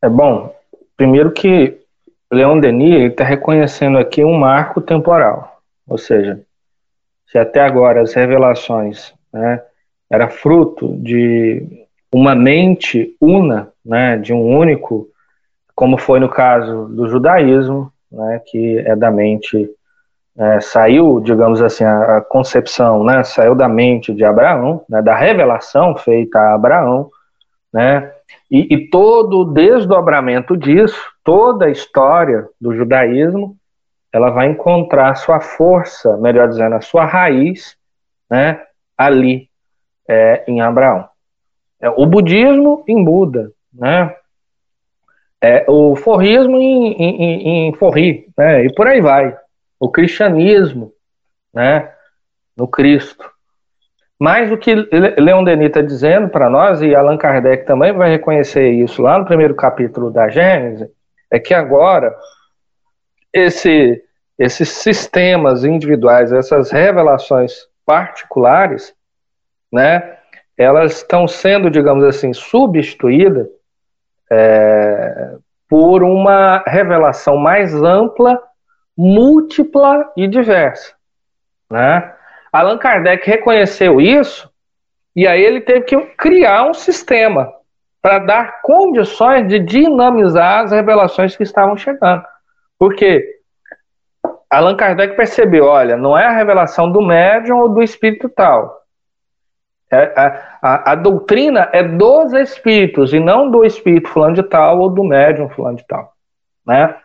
É 0.00 0.08
bom, 0.08 0.54
primeiro 0.96 1.32
que 1.32 1.78
Leon 2.32 2.58
Denis 2.58 3.10
está 3.10 3.24
reconhecendo 3.24 3.98
aqui 3.98 4.24
um 4.24 4.38
marco 4.38 4.80
temporal, 4.80 5.60
ou 5.86 5.98
seja, 5.98 6.40
se 7.26 7.38
até 7.38 7.60
agora 7.60 8.02
as 8.02 8.14
revelações 8.14 9.12
né, 9.32 9.62
era 10.10 10.28
fruto 10.28 10.96
de 10.98 11.81
uma 12.12 12.34
mente 12.34 13.16
una, 13.18 13.72
né, 13.84 14.18
de 14.18 14.34
um 14.34 14.56
único, 14.56 15.08
como 15.74 15.96
foi 15.96 16.20
no 16.20 16.28
caso 16.28 16.86
do 16.88 17.08
judaísmo, 17.08 17.90
né, 18.10 18.42
que 18.46 18.78
é 18.78 18.94
da 18.94 19.10
mente, 19.10 19.70
é, 20.36 20.60
saiu, 20.60 21.20
digamos 21.20 21.62
assim, 21.62 21.84
a, 21.84 22.18
a, 22.18 22.20
concepção, 22.20 23.02
né, 23.02 23.24
saiu 23.24 23.54
da 23.54 23.66
mente 23.66 24.12
de 24.12 24.24
Abraão, 24.24 24.84
né, 24.88 25.00
da 25.00 25.16
revelação 25.16 25.96
feita 25.96 26.38
a 26.38 26.54
Abraão, 26.54 27.08
né, 27.72 28.12
e, 28.50 28.74
e 28.74 28.90
todo 28.90 29.40
o 29.40 29.44
desdobramento 29.46 30.54
disso, 30.54 31.00
toda 31.24 31.64
a 31.64 31.70
história 31.70 32.46
do 32.60 32.74
judaísmo, 32.74 33.56
ela 34.12 34.28
vai 34.28 34.48
encontrar 34.48 35.14
sua 35.14 35.40
força, 35.40 36.18
melhor 36.18 36.46
dizendo, 36.46 36.74
a 36.74 36.82
sua 36.82 37.06
raiz, 37.06 37.74
né, 38.30 38.60
ali 38.98 39.48
é, 40.06 40.44
em 40.46 40.60
Abraão. 40.60 41.08
É, 41.82 41.90
o 41.90 42.06
budismo 42.06 42.84
em 42.86 43.04
Buda, 43.04 43.50
né? 43.74 44.14
É, 45.40 45.64
o 45.68 45.96
forrismo 45.96 46.56
em, 46.56 46.92
em, 46.92 47.68
em 47.68 47.72
forri, 47.74 48.28
né? 48.38 48.64
E 48.64 48.72
por 48.72 48.86
aí 48.86 49.00
vai. 49.00 49.36
O 49.80 49.90
cristianismo, 49.90 50.92
né? 51.52 51.92
No 52.56 52.68
Cristo. 52.68 53.28
Mas 54.16 54.52
o 54.52 54.56
que 54.56 54.72
Leon 55.18 55.42
Denis 55.42 55.66
está 55.66 55.82
dizendo 55.82 56.28
para 56.28 56.48
nós, 56.48 56.80
e 56.80 56.94
Allan 56.94 57.18
Kardec 57.18 57.66
também 57.66 57.92
vai 57.92 58.08
reconhecer 58.08 58.70
isso 58.70 59.02
lá 59.02 59.18
no 59.18 59.24
primeiro 59.24 59.56
capítulo 59.56 60.12
da 60.12 60.28
Gênesis, 60.28 60.88
é 61.28 61.40
que 61.40 61.52
agora 61.52 62.14
esse, 63.32 64.00
esses 64.38 64.68
sistemas 64.68 65.64
individuais, 65.64 66.30
essas 66.30 66.70
revelações 66.70 67.52
particulares, 67.84 68.94
né, 69.72 70.18
elas 70.56 70.96
estão 70.96 71.26
sendo, 71.26 71.70
digamos 71.70 72.04
assim, 72.04 72.32
substituídas 72.32 73.46
é, 74.30 75.36
por 75.68 76.02
uma 76.02 76.62
revelação 76.66 77.36
mais 77.36 77.74
ampla, 77.74 78.40
múltipla 78.96 80.12
e 80.16 80.26
diversa. 80.26 80.94
Né? 81.70 82.14
Allan 82.52 82.78
Kardec 82.78 83.28
reconheceu 83.28 84.00
isso 84.00 84.50
e 85.16 85.26
aí 85.26 85.42
ele 85.42 85.60
teve 85.60 85.82
que 85.82 85.98
criar 86.16 86.64
um 86.64 86.74
sistema 86.74 87.52
para 88.00 88.18
dar 88.18 88.60
condições 88.62 89.46
de 89.48 89.58
dinamizar 89.58 90.64
as 90.64 90.72
revelações 90.72 91.36
que 91.36 91.42
estavam 91.42 91.76
chegando. 91.76 92.24
Porque 92.78 93.24
Allan 94.50 94.76
Kardec 94.76 95.16
percebeu, 95.16 95.64
olha, 95.64 95.96
não 95.96 96.18
é 96.18 96.26
a 96.26 96.36
revelação 96.36 96.90
do 96.90 97.00
médium 97.00 97.60
ou 97.60 97.68
do 97.68 97.82
espírito 97.82 98.28
tal. 98.28 98.81
É, 99.92 100.10
a, 100.16 100.58
a, 100.62 100.92
a, 100.92 100.94
doutrina 100.94 101.68
é 101.70 101.82
dos 101.82 102.32
espíritos 102.32 103.12
e 103.12 103.20
não 103.20 103.50
do 103.50 103.62
espírito 103.62 104.08
fulano 104.08 104.34
de 104.34 104.42
tal 104.42 104.80
ou 104.80 104.88
do 104.88 105.04
médium 105.04 105.50
fulano 105.50 105.76
de 105.76 105.86
tal. 105.86 106.14
Né? 106.66 106.96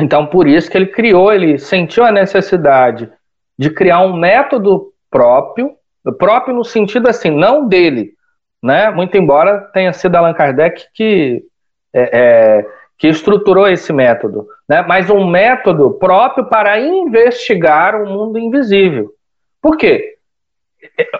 Então, 0.00 0.26
por 0.26 0.48
isso 0.48 0.68
que 0.68 0.76
ele 0.76 0.88
criou, 0.88 1.32
ele 1.32 1.58
sentiu 1.58 2.04
a 2.04 2.10
necessidade 2.10 3.08
de 3.56 3.70
criar 3.70 4.00
um 4.00 4.16
método 4.16 4.92
próprio, 5.08 5.76
próprio 6.18 6.56
no 6.56 6.64
sentido 6.64 7.08
assim, 7.08 7.30
não 7.30 7.68
dele, 7.68 8.14
né? 8.60 8.90
Muito 8.90 9.16
embora 9.16 9.60
tenha 9.72 9.92
sido 9.92 10.16
Allan 10.16 10.34
Kardec 10.34 10.86
que, 10.92 11.44
é, 11.92 12.18
é, 12.18 12.66
que 12.98 13.06
estruturou 13.06 13.68
esse 13.68 13.92
método, 13.92 14.48
né? 14.68 14.82
Mas 14.82 15.08
um 15.08 15.24
método 15.24 15.92
próprio 15.92 16.46
para 16.46 16.80
investigar 16.80 17.94
o 17.94 18.08
mundo 18.08 18.38
invisível. 18.38 19.12
Por 19.60 19.76
quê? 19.76 20.11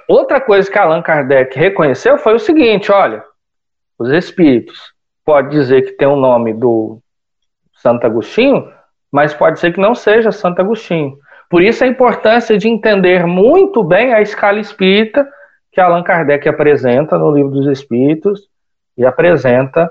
Outra 0.09 0.41
coisa 0.41 0.71
que 0.71 0.79
Allan 0.79 1.03
Kardec 1.03 1.59
reconheceu 1.59 2.19
foi 2.19 2.35
o 2.35 2.39
seguinte: 2.39 2.91
olha, 2.91 3.25
os 3.99 4.11
espíritos 4.11 4.93
pode 5.25 5.51
dizer 5.51 5.83
que 5.83 5.93
tem 5.93 6.09
o 6.09 6.17
nome 6.17 6.53
do 6.53 6.99
Santo 7.75 8.07
Agostinho, 8.07 8.71
mas 9.11 9.35
pode 9.35 9.61
ser 9.61 9.73
que 9.73 9.81
não 9.81 9.95
seja 9.95 10.33
Santo 10.33 10.61
Agostinho. 10.61 11.17
Por 11.49 11.63
isso 11.63 11.85
a 11.85 11.87
importância 11.87 12.57
de 12.57 12.69
entender 12.69 13.27
muito 13.27 13.85
bem 13.85 14.15
a 14.15 14.23
escala 14.23 14.59
espírita 14.59 15.29
que 15.71 15.81
Allan 15.81 16.03
Kardec 16.03 16.49
apresenta 16.49 17.19
no 17.19 17.31
Livro 17.31 17.51
dos 17.51 17.67
Espíritos 17.67 18.49
e 18.97 19.05
apresenta 19.05 19.91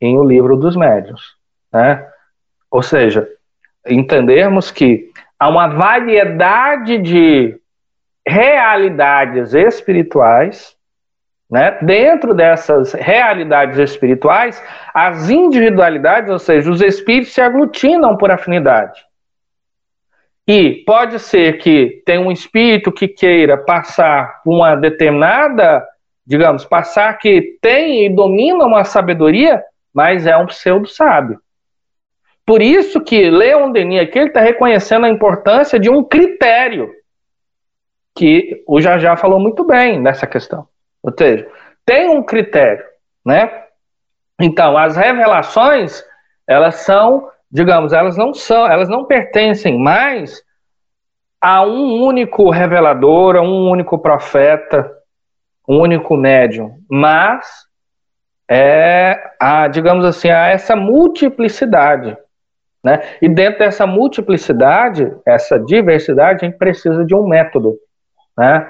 em 0.00 0.16
O 0.18 0.24
Livro 0.24 0.56
dos 0.56 0.76
Médiuns. 0.76 1.22
Né? 1.72 2.06
Ou 2.70 2.82
seja, 2.82 3.28
entendermos 3.86 4.70
que 4.70 5.10
há 5.38 5.48
uma 5.48 5.68
variedade 5.68 6.98
de 6.98 7.60
realidades 8.26 9.54
espirituais, 9.54 10.76
né? 11.50 11.78
dentro 11.82 12.34
dessas 12.34 12.92
realidades 12.92 13.78
espirituais, 13.78 14.62
as 14.94 15.28
individualidades, 15.30 16.30
ou 16.30 16.38
seja, 16.38 16.70
os 16.70 16.80
espíritos 16.80 17.32
se 17.32 17.40
aglutinam 17.40 18.16
por 18.16 18.30
afinidade. 18.30 19.00
E 20.46 20.82
pode 20.84 21.18
ser 21.18 21.58
que 21.58 22.02
tenha 22.04 22.20
um 22.20 22.32
espírito 22.32 22.90
que 22.90 23.06
queira 23.06 23.56
passar 23.56 24.40
uma 24.44 24.74
determinada, 24.74 25.84
digamos, 26.26 26.64
passar 26.64 27.18
que 27.18 27.58
tem 27.60 28.06
e 28.06 28.08
domina 28.08 28.64
uma 28.64 28.84
sabedoria, 28.84 29.62
mas 29.94 30.26
é 30.26 30.36
um 30.36 30.46
pseudo-sábio. 30.46 31.40
Por 32.44 32.62
isso 32.62 33.00
que 33.00 33.30
Leon 33.30 33.70
Denis 33.70 34.00
aqui 34.00 34.18
está 34.18 34.40
reconhecendo 34.40 35.06
a 35.06 35.08
importância 35.08 35.78
de 35.78 35.88
um 35.88 36.02
critério, 36.02 36.90
que 38.20 38.62
o 38.66 38.80
Jajá 38.80 39.16
falou 39.16 39.40
muito 39.40 39.64
bem 39.64 40.00
nessa 40.00 40.26
questão. 40.26 40.66
Ou 41.02 41.12
seja, 41.16 41.48
tem 41.84 42.08
um 42.08 42.22
critério, 42.22 42.84
né? 43.24 43.64
Então, 44.40 44.76
as 44.76 44.96
revelações, 44.96 46.04
elas 46.46 46.76
são 46.76 47.30
digamos, 47.50 47.92
elas 47.92 48.16
não 48.16 48.32
são, 48.32 48.66
elas 48.66 48.88
não 48.88 49.04
pertencem 49.04 49.78
mais 49.78 50.42
a 51.40 51.64
um 51.64 52.02
único 52.02 52.50
revelador, 52.50 53.36
a 53.36 53.40
um 53.40 53.68
único 53.68 53.98
profeta, 53.98 54.90
um 55.68 55.80
único 55.80 56.16
médium, 56.16 56.78
mas 56.88 57.46
é 58.48 59.18
a, 59.40 59.66
digamos 59.68 60.04
assim, 60.04 60.30
a 60.30 60.48
essa 60.48 60.76
multiplicidade, 60.76 62.16
né? 62.84 63.00
E 63.20 63.28
dentro 63.28 63.60
dessa 63.60 63.86
multiplicidade, 63.86 65.12
essa 65.26 65.58
diversidade, 65.58 66.44
a 66.44 66.48
gente 66.48 66.58
precisa 66.58 67.04
de 67.04 67.14
um 67.14 67.26
método, 67.26 67.76
né? 68.40 68.66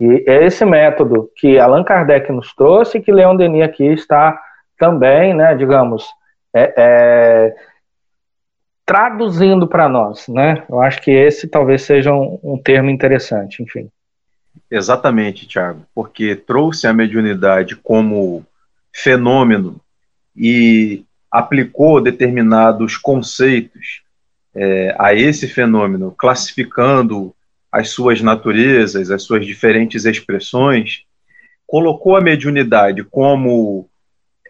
E 0.00 0.24
é 0.26 0.46
esse 0.46 0.64
método 0.64 1.30
que 1.36 1.58
Allan 1.58 1.84
Kardec 1.84 2.32
nos 2.32 2.54
trouxe, 2.54 3.00
que 3.00 3.12
Leon 3.12 3.36
Denis 3.36 3.62
aqui 3.62 3.84
está 3.84 4.40
também, 4.78 5.34
né, 5.34 5.54
digamos, 5.54 6.06
é, 6.54 6.74
é 6.76 7.54
traduzindo 8.86 9.68
para 9.68 9.88
nós, 9.88 10.26
né? 10.28 10.64
Eu 10.68 10.80
acho 10.80 11.00
que 11.02 11.10
esse 11.10 11.46
talvez 11.46 11.82
seja 11.82 12.12
um, 12.12 12.38
um 12.42 12.58
termo 12.58 12.90
interessante, 12.90 13.62
enfim. 13.62 13.88
Exatamente, 14.70 15.46
Tiago, 15.46 15.82
porque 15.94 16.34
trouxe 16.34 16.86
a 16.86 16.92
mediunidade 16.92 17.76
como 17.76 18.44
fenômeno 18.92 19.80
e 20.34 21.04
aplicou 21.30 22.00
determinados 22.00 22.96
conceitos 22.96 24.02
é, 24.54 24.94
a 24.98 25.14
esse 25.14 25.46
fenômeno, 25.46 26.14
classificando 26.16 27.34
as 27.72 27.88
suas 27.88 28.20
naturezas, 28.20 29.10
as 29.10 29.22
suas 29.22 29.44
diferentes 29.46 30.04
expressões, 30.04 31.04
colocou 31.66 32.14
a 32.16 32.20
mediunidade 32.20 33.02
como 33.02 33.88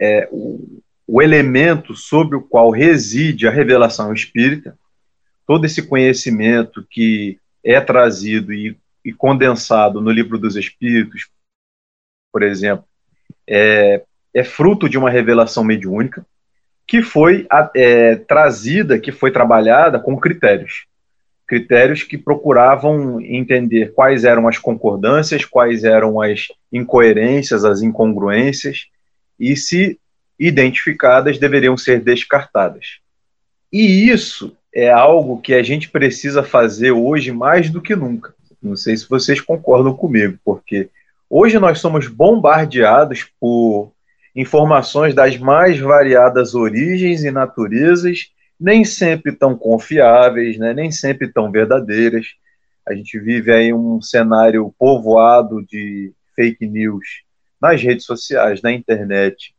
é, 0.00 0.28
o 1.06 1.20
elemento 1.20 1.94
sobre 1.94 2.36
o 2.36 2.42
qual 2.42 2.70
reside 2.70 3.46
a 3.46 3.50
revelação 3.50 4.12
espírita, 4.12 4.76
todo 5.46 5.66
esse 5.66 5.82
conhecimento 5.82 6.86
que 6.90 7.38
é 7.62 7.80
trazido 7.80 8.52
e, 8.52 8.76
e 9.04 9.12
condensado 9.12 10.00
no 10.00 10.10
livro 10.10 10.38
dos 10.38 10.56
Espíritos, 10.56 11.28
por 12.32 12.42
exemplo, 12.42 12.84
é, 13.46 14.02
é 14.32 14.42
fruto 14.42 14.88
de 14.88 14.96
uma 14.96 15.10
revelação 15.10 15.62
mediúnica 15.62 16.24
que 16.86 17.02
foi 17.02 17.46
é, 17.74 18.16
trazida, 18.16 18.98
que 18.98 19.12
foi 19.12 19.30
trabalhada 19.30 20.00
com 20.00 20.18
critérios. 20.18 20.86
Critérios 21.52 22.02
que 22.02 22.16
procuravam 22.16 23.20
entender 23.20 23.92
quais 23.92 24.24
eram 24.24 24.48
as 24.48 24.56
concordâncias, 24.56 25.44
quais 25.44 25.84
eram 25.84 26.18
as 26.18 26.46
incoerências, 26.72 27.62
as 27.62 27.82
incongruências, 27.82 28.86
e 29.38 29.54
se 29.54 30.00
identificadas 30.40 31.38
deveriam 31.38 31.76
ser 31.76 32.00
descartadas. 32.00 33.00
E 33.70 34.08
isso 34.08 34.56
é 34.74 34.90
algo 34.90 35.42
que 35.42 35.52
a 35.52 35.62
gente 35.62 35.90
precisa 35.90 36.42
fazer 36.42 36.92
hoje 36.92 37.30
mais 37.32 37.68
do 37.68 37.82
que 37.82 37.94
nunca. 37.94 38.34
Não 38.62 38.74
sei 38.74 38.96
se 38.96 39.06
vocês 39.06 39.38
concordam 39.38 39.92
comigo, 39.92 40.38
porque 40.42 40.88
hoje 41.28 41.58
nós 41.58 41.80
somos 41.80 42.08
bombardeados 42.08 43.26
por 43.38 43.92
informações 44.34 45.14
das 45.14 45.36
mais 45.36 45.78
variadas 45.78 46.54
origens 46.54 47.22
e 47.24 47.30
naturezas, 47.30 48.30
nem 48.62 48.84
sempre 48.84 49.32
tão 49.32 49.56
confiáveis, 49.56 50.56
né, 50.56 50.72
nem 50.72 50.90
sempre 50.90 51.28
tão 51.32 51.50
verdadeiras. 51.50 52.26
A 52.88 52.94
gente 52.94 53.18
vive 53.18 53.52
aí 53.52 53.74
um 53.74 54.00
cenário 54.00 54.72
povoado 54.78 55.64
de 55.66 56.12
fake 56.36 56.66
news 56.66 57.04
nas 57.60 57.82
redes 57.82 58.04
sociais, 58.06 58.62
na 58.62 58.72
internet, 58.72 59.54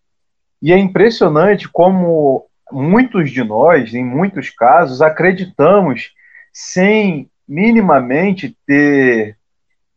e 0.61 0.71
é 0.71 0.77
impressionante 0.77 1.67
como 1.67 2.47
muitos 2.71 3.29
de 3.29 3.43
nós, 3.43 3.93
em 3.93 4.03
muitos 4.03 4.49
casos, 4.49 5.01
acreditamos 5.01 6.11
sem 6.51 7.29
minimamente 7.47 8.57
ter 8.65 9.37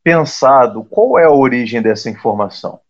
pensado 0.03 0.85
qual 0.85 1.19
é 1.19 1.25
a 1.25 1.31
origem 1.31 1.81
dessa 1.81 2.11
informação. 2.11 2.81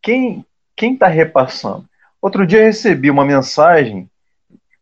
Quem 0.00 0.44
quem 0.74 0.94
está 0.94 1.08
repassando? 1.08 1.84
Outro 2.22 2.46
dia 2.46 2.64
recebi 2.64 3.10
uma 3.10 3.24
mensagem 3.24 4.08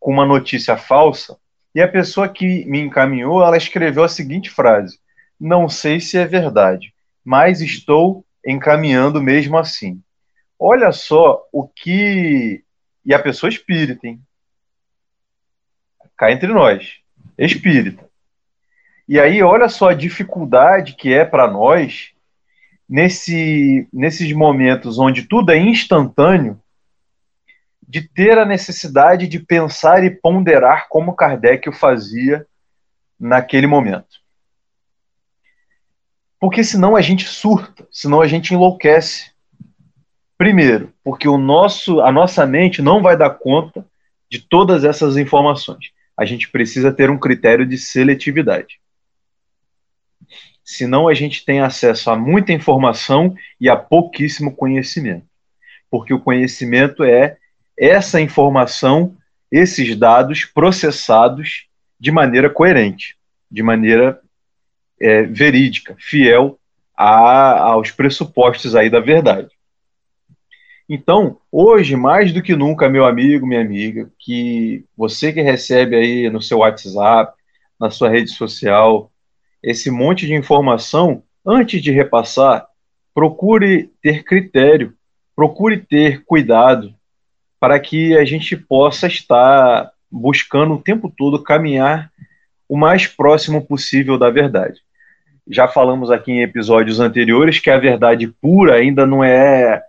com 0.07 0.12
uma 0.12 0.25
notícia 0.25 0.77
falsa 0.77 1.37
e 1.75 1.83
a 1.83 1.88
pessoa 1.88 2.29
que 2.29 2.64
me 2.66 2.79
encaminhou, 2.79 3.42
ela 3.42 3.57
escreveu 3.57 4.05
a 4.05 4.09
seguinte 4.09 4.49
frase: 4.49 5.01
"Não 5.38 5.69
sei 5.69 5.99
se 5.99 6.16
é 6.16 6.25
verdade, 6.25 6.95
mas 7.25 7.61
estou 7.61 8.25
encaminhando 8.47 9.21
mesmo 9.21 9.59
assim". 9.59 10.01
Olha 10.57 10.92
só 10.92 11.42
o 11.53 11.66
que. 11.66 12.62
E 13.05 13.12
a 13.12 13.19
pessoa 13.19 13.51
espírita, 13.51 14.07
hein? 14.07 14.21
Cá 16.16 16.31
entre 16.31 16.53
nós. 16.53 16.99
Espírita. 17.37 18.09
E 19.09 19.19
aí, 19.19 19.42
olha 19.42 19.69
só 19.69 19.88
a 19.88 19.95
dificuldade 19.95 20.95
que 20.95 21.12
é 21.12 21.25
para 21.25 21.51
nós, 21.51 22.12
nesse, 22.88 23.88
nesses 23.92 24.33
momentos 24.33 25.01
onde 25.01 25.25
tudo 25.25 25.51
é 25.51 25.59
instantâneo, 25.59 26.61
de 27.88 28.03
ter 28.03 28.38
a 28.38 28.44
necessidade 28.44 29.29
de 29.29 29.38
pensar 29.38 30.05
e 30.05 30.11
ponderar 30.11 30.88
como 30.88 31.14
Kardec 31.14 31.68
o 31.68 31.72
fazia 31.72 32.46
naquele 33.18 33.66
momento. 33.66 34.20
Porque 36.38 36.62
senão 36.62 36.96
a 36.96 37.01
gente 37.01 37.25
surta, 37.25 37.87
senão 37.90 38.20
a 38.20 38.27
gente 38.27 38.53
enlouquece. 38.53 39.33
Primeiro, 40.37 40.92
porque 41.03 41.27
o 41.27 41.38
nosso, 41.38 42.01
a 42.01 42.12
nossa 42.12 42.46
mente 42.46 42.83
não 42.83 43.01
vai 43.01 43.16
dar 43.16 43.31
conta 43.31 43.87
de 44.31 44.40
todas 44.40 44.85
essas 44.85 45.16
informações. 45.16 45.92
a 46.18 46.25
gente 46.25 46.49
precisa 46.49 46.90
ter 46.90 47.11
um 47.11 47.18
critério 47.18 47.66
de 47.66 47.77
seletividade. 47.77 48.81
Senão 50.64 51.09
a 51.09 51.14
gente 51.14 51.44
tem 51.44 51.61
acesso 51.61 52.11
a 52.11 52.16
muita 52.16 52.53
informação 52.53 53.35
e 53.61 53.68
a 53.68 53.77
pouquíssimo 53.77 54.57
conhecimento. 54.57 55.27
Porque 55.90 56.14
o 56.14 56.20
conhecimento 56.20 57.05
é 57.05 57.37
essa 57.79 58.21
informação, 58.21 59.17
esses 59.51 59.97
dados 59.97 60.45
processados 60.45 61.67
de 61.99 62.11
maneira 62.11 62.51
coerente, 62.51 63.17
de 63.51 63.62
maneira 63.62 64.21
é, 65.01 65.23
verídica, 65.23 65.95
fiel 65.99 66.59
a, 66.97 67.61
aos 67.61 67.91
pressupostos 67.91 68.75
aí 68.75 68.89
da 68.89 69.01
verdade. 69.01 69.49
Então, 70.89 71.39
hoje, 71.51 71.97
mais 71.97 72.33
do 72.33 72.43
que 72.43 72.55
nunca, 72.55 72.89
meu 72.89 73.05
amigo, 73.05 73.47
minha 73.47 73.61
amiga, 73.61 74.09
que 74.19 74.85
você 74.97 75.33
que 75.33 75.43
recebe 75.43 75.97
aí 75.97 76.31
no 76.31 76.41
seu 76.41 76.59
WhatsApp, 76.59 77.37
na 77.79 77.91
sua 77.91 78.09
rede 78.09 78.31
social, 78.31 79.11
esse 79.62 79.91
monte 79.91 80.27
de 80.27 80.35
informação, 80.35 81.23
antes 81.45 81.83
de 81.83 81.91
repassar, 81.91 82.67
procure 83.12 83.91
ter 84.01 84.23
critério, 84.23 84.95
procure 85.35 85.79
ter 85.79 86.25
cuidado 86.25 86.95
para 87.59 87.79
que 87.81 88.16
a 88.16 88.25
gente 88.25 88.57
possa 88.57 89.07
estar 89.07 89.90
buscando 90.11 90.75
o 90.75 90.83
tempo 90.83 91.12
todo 91.14 91.42
caminhar 91.42 92.11
o 92.69 92.77
mais 92.77 93.07
próximo 93.07 93.64
possível 93.64 94.19
da 94.19 94.31
verdade. 94.31 94.81
Já 95.49 95.69
falamos 95.69 96.11
aqui 96.11 96.33
em 96.33 96.42
episódios 96.42 96.99
anteriores 96.99 97.61
que 97.61 97.71
a 97.71 97.79
verdade 97.79 98.27
pura 98.40 98.75
ainda 98.75 99.07
não 99.07 99.23
é 99.23 99.83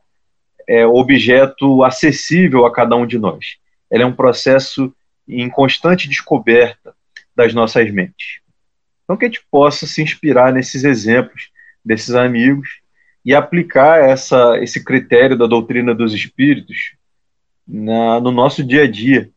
é, 0.68 0.86
objeto 0.86 1.84
acessível 1.84 2.66
a 2.66 2.72
cada 2.72 2.96
um 2.96 3.08
de 3.08 3.18
nós. 3.18 3.58
Ela 3.90 4.04
é 4.04 4.06
um 4.06 4.14
processo 4.14 4.94
em 5.28 5.50
constante 5.50 6.10
descoberta 6.10 6.94
das 7.36 7.54
nossas 7.54 7.90
mentes. 7.92 8.42
Então, 9.04 9.16
que 9.16 9.26
a 9.26 9.28
gente 9.28 9.44
possa 9.50 9.88
se 9.88 10.02
inspirar 10.02 10.52
nesses 10.52 10.84
exemplos 10.84 11.50
desses 11.84 12.14
amigos 12.14 12.82
e 13.24 13.34
aplicar 13.34 14.04
essa, 14.04 14.58
esse 14.62 14.84
critério 14.84 15.38
da 15.38 15.48
doutrina 15.48 15.96
dos 15.96 16.14
espíritos 16.14 16.97
na, 17.68 18.20
no 18.20 18.32
nosso 18.32 18.64
dia 18.64 18.84
a 18.84 18.92
dia, 18.92 19.30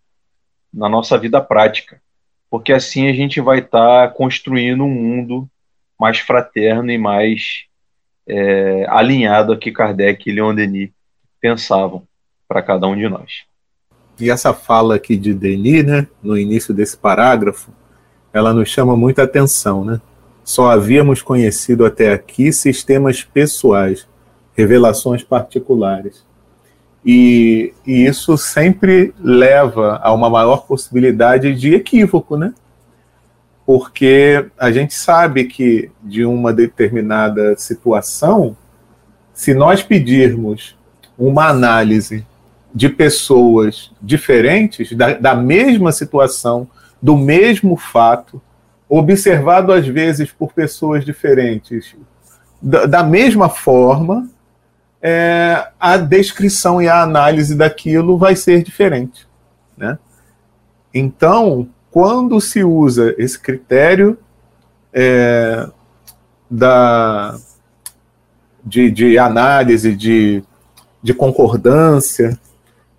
na 0.73 0.89
nossa 0.89 1.19
vida 1.19 1.41
prática, 1.41 2.01
porque 2.49 2.73
assim 2.73 3.09
a 3.09 3.13
gente 3.13 3.41
vai 3.41 3.59
estar 3.59 4.09
tá 4.09 4.15
construindo 4.15 4.85
um 4.85 4.91
mundo 4.91 5.49
mais 5.99 6.19
fraterno 6.19 6.91
e 6.91 6.99
mais 6.99 7.65
é, 8.27 8.87
alinhado 8.89 9.53
a 9.53 9.57
que 9.57 9.73
Kardec 9.73 10.29
e 10.29 10.33
Leon 10.33 10.55
Denis 10.55 10.91
pensavam 11.41 12.07
para 12.47 12.63
cada 12.63 12.87
um 12.87 12.97
de 12.97 13.09
nós. 13.09 13.45
E 14.19 14.31
essa 14.31 14.53
fala 14.53 14.97
aqui 14.97 15.17
de 15.17 15.33
Denis, 15.33 15.85
né, 15.85 16.07
no 16.23 16.37
início 16.37 16.75
desse 16.75 16.97
parágrafo, 16.97 17.73
ela 18.33 18.53
nos 18.53 18.69
chama 18.69 18.97
muita 18.97 19.23
atenção, 19.23 19.85
né? 19.85 20.01
Só 20.45 20.71
havíamos 20.71 21.23
conhecido 21.23 21.85
até 21.85 22.13
aqui 22.13 22.53
sistemas 22.53 23.23
pessoais, 23.23 24.07
revelações 24.55 25.23
particulares. 25.23 26.25
E, 27.05 27.73
e, 27.87 28.05
isso 28.05 28.37
sempre 28.37 29.15
leva 29.19 29.99
a 30.03 30.13
uma 30.13 30.29
maior 30.29 30.67
possibilidade 30.67 31.55
de 31.55 31.75
equívoco, 31.75 32.37
né? 32.37 32.53
Porque 33.65 34.47
a 34.59 34.71
gente 34.71 34.93
sabe 34.95 35.45
que 35.45 35.91
de 36.03 36.25
uma 36.25 36.53
determinada 36.53 37.57
situação, 37.57 38.57
se 39.33 39.55
nós 39.55 39.83
pedirmos 39.83 40.77
uma 41.17 41.49
análise 41.49 42.27
de 42.75 42.89
pessoas 42.89 43.91
diferentes, 44.01 44.93
da, 44.93 45.15
da 45.15 45.35
mesma 45.35 45.93
situação, 45.93 46.69
do 47.01 47.17
mesmo 47.17 47.77
fato, 47.77 48.41
observado 48.89 49.73
às 49.73 49.87
vezes 49.87 50.33
por 50.33 50.53
pessoas 50.53 51.05
diferentes, 51.05 51.95
da, 52.61 52.87
da 52.87 53.03
mesma 53.03 53.49
forma, 53.49 54.29
é, 55.03 55.69
a 55.79 55.97
descrição 55.97 56.81
e 56.81 56.89
a 56.89 57.03
análise 57.03 57.55
daquilo 57.55 58.19
vai 58.19 58.37
ser 58.37 58.63
diferente. 58.63 59.27
Né? 59.77 59.99
Então, 60.93 61.69
quando 61.91 62.41
se 62.41 62.63
usa 62.63 63.15
esse 63.19 63.39
critério 63.39 64.19
é, 64.93 65.69
da, 66.51 67.39
de, 68.65 68.91
de 68.91 69.19
análise, 69.19 69.95
de 69.95 70.43
de 71.03 71.15
concordância, 71.15 72.39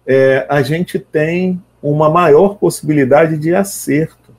é, 0.06 0.46
a 0.50 0.62
gente 0.62 0.98
tem 0.98 1.62
uma 1.82 2.10
maior 2.10 2.56
possibilidade 2.56 3.38
de 3.38 3.54
acerto. 3.54 4.34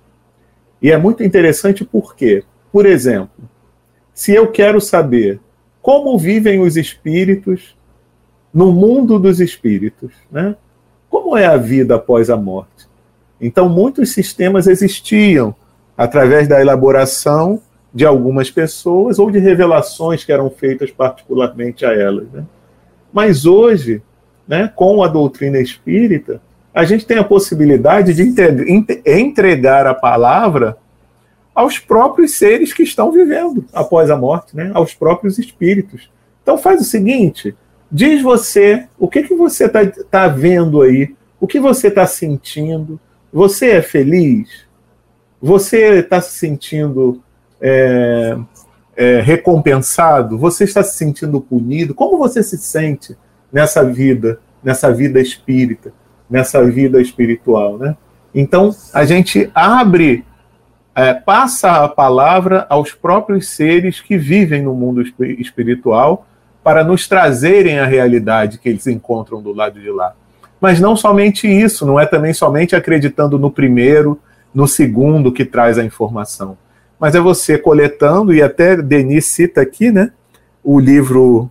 E 0.80 0.90
é 0.90 0.98
muito 0.98 1.22
interessante 1.22 1.84
porque, 1.84 2.44
por 2.72 2.86
exemplo, 2.86 3.48
se 4.12 4.32
eu 4.32 4.50
quero 4.50 4.80
saber 4.80 5.40
como 5.82 6.16
vivem 6.16 6.60
os 6.60 6.76
espíritos 6.76 7.76
no 8.54 8.72
mundo 8.72 9.18
dos 9.18 9.40
espíritos, 9.40 10.12
né? 10.30 10.54
Como 11.10 11.36
é 11.36 11.44
a 11.44 11.56
vida 11.56 11.96
após 11.96 12.30
a 12.30 12.36
morte? 12.36 12.86
Então, 13.40 13.68
muitos 13.68 14.12
sistemas 14.12 14.66
existiam 14.66 15.54
através 15.96 16.48
da 16.48 16.60
elaboração 16.60 17.60
de 17.92 18.06
algumas 18.06 18.50
pessoas 18.50 19.18
ou 19.18 19.30
de 19.30 19.38
revelações 19.38 20.24
que 20.24 20.32
eram 20.32 20.48
feitas 20.48 20.90
particularmente 20.90 21.84
a 21.84 21.92
elas. 21.92 22.30
Né? 22.32 22.44
Mas 23.12 23.44
hoje, 23.44 24.00
né, 24.48 24.72
com 24.74 25.02
a 25.02 25.08
doutrina 25.08 25.58
espírita, 25.58 26.40
a 26.72 26.84
gente 26.84 27.04
tem 27.04 27.18
a 27.18 27.24
possibilidade 27.24 28.14
de 28.14 28.22
entregar 29.04 29.86
a 29.86 29.92
palavra 29.92 30.78
aos 31.54 31.78
próprios 31.78 32.34
seres 32.34 32.72
que 32.72 32.82
estão 32.82 33.12
vivendo 33.12 33.64
após 33.72 34.10
a 34.10 34.16
morte, 34.16 34.56
né, 34.56 34.70
aos 34.74 34.94
próprios 34.94 35.38
espíritos. 35.38 36.10
Então 36.42 36.56
faz 36.58 36.80
o 36.80 36.84
seguinte, 36.84 37.54
diz 37.90 38.22
você 38.22 38.86
o 38.98 39.08
que, 39.08 39.22
que 39.22 39.34
você 39.34 39.66
está 39.66 39.86
tá 39.86 40.28
vendo 40.28 40.82
aí, 40.82 41.14
o 41.40 41.46
que 41.46 41.60
você 41.60 41.88
está 41.88 42.06
sentindo, 42.06 42.98
você 43.32 43.70
é 43.70 43.82
feliz? 43.82 44.66
Você 45.40 45.98
está 45.98 46.20
se 46.20 46.38
sentindo 46.38 47.20
é, 47.60 48.36
é, 48.94 49.20
recompensado? 49.20 50.38
Você 50.38 50.64
está 50.64 50.82
se 50.82 50.96
sentindo 50.96 51.40
punido? 51.40 51.94
Como 51.94 52.18
você 52.18 52.42
se 52.42 52.56
sente 52.58 53.16
nessa 53.52 53.84
vida, 53.84 54.38
nessa 54.62 54.92
vida 54.92 55.20
espírita, 55.20 55.92
nessa 56.30 56.62
vida 56.64 57.00
espiritual, 57.00 57.76
né? 57.76 57.96
Então 58.34 58.74
a 58.92 59.04
gente 59.04 59.50
abre, 59.54 60.24
é, 60.94 61.14
passa 61.14 61.84
a 61.84 61.88
palavra 61.88 62.66
aos 62.68 62.92
próprios 62.92 63.48
seres 63.48 64.00
que 64.00 64.16
vivem 64.16 64.62
no 64.62 64.74
mundo 64.74 65.02
espiritual 65.38 66.26
para 66.62 66.84
nos 66.84 67.08
trazerem 67.08 67.78
a 67.78 67.86
realidade 67.86 68.58
que 68.58 68.68
eles 68.68 68.86
encontram 68.86 69.42
do 69.42 69.52
lado 69.52 69.80
de 69.80 69.90
lá. 69.90 70.14
Mas 70.60 70.78
não 70.78 70.94
somente 70.94 71.48
isso, 71.48 71.84
não 71.84 71.98
é 71.98 72.06
também 72.06 72.32
somente 72.32 72.76
acreditando 72.76 73.38
no 73.38 73.50
primeiro, 73.50 74.20
no 74.54 74.68
segundo 74.68 75.32
que 75.32 75.44
traz 75.44 75.78
a 75.78 75.84
informação 75.84 76.56
mas 77.02 77.16
é 77.16 77.20
você 77.20 77.58
coletando, 77.58 78.32
e 78.32 78.40
até 78.40 78.76
Denis 78.76 79.24
cita 79.26 79.60
aqui, 79.60 79.90
né, 79.90 80.12
o 80.62 80.78
livro 80.78 81.50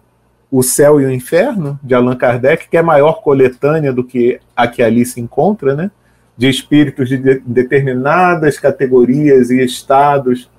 O 0.49 0.63
Céu 0.63 1.01
e 1.01 1.05
o 1.05 1.11
Inferno, 1.11 1.77
de 1.83 1.93
Allan 1.93 2.15
Kardec, 2.15 2.69
que 2.69 2.77
é 2.77 2.81
maior 2.81 3.21
coletânea 3.21 3.91
do 3.91 4.01
que 4.01 4.39
a 4.55 4.65
que 4.65 4.81
ali 4.81 5.05
se 5.05 5.19
encontra, 5.19 5.75
né, 5.75 5.91
de 6.37 6.49
espíritos 6.49 7.09
de, 7.09 7.17
de 7.17 7.41
determinadas 7.45 8.57
categorias 8.57 9.49
e 9.49 9.63
estados 9.63 10.49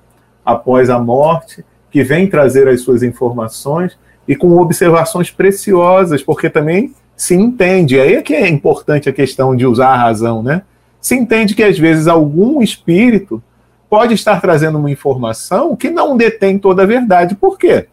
após 0.45 0.89
a 0.89 0.99
morte, 0.99 1.63
que 1.89 2.03
vem 2.03 2.27
trazer 2.27 2.67
as 2.67 2.81
suas 2.81 3.03
informações 3.03 3.97
e 4.27 4.35
com 4.35 4.57
observações 4.57 5.29
preciosas, 5.29 6.21
porque 6.23 6.49
também 6.49 6.93
se 7.15 7.35
entende, 7.35 7.99
aí 7.99 8.15
é 8.15 8.21
que 8.21 8.33
é 8.33 8.47
importante 8.47 9.07
a 9.07 9.13
questão 9.13 9.55
de 9.55 9.65
usar 9.65 9.89
a 9.89 9.97
razão, 9.97 10.41
né? 10.41 10.63
Se 10.99 11.15
entende 11.15 11.53
que 11.53 11.63
às 11.63 11.77
vezes 11.77 12.07
algum 12.07 12.61
espírito 12.61 13.43
pode 13.89 14.13
estar 14.13 14.41
trazendo 14.41 14.79
uma 14.79 14.89
informação 14.89 15.75
que 15.75 15.89
não 15.89 16.17
detém 16.17 16.57
toda 16.57 16.83
a 16.83 16.85
verdade. 16.85 17.35
Por 17.35 17.59
quê? 17.59 17.87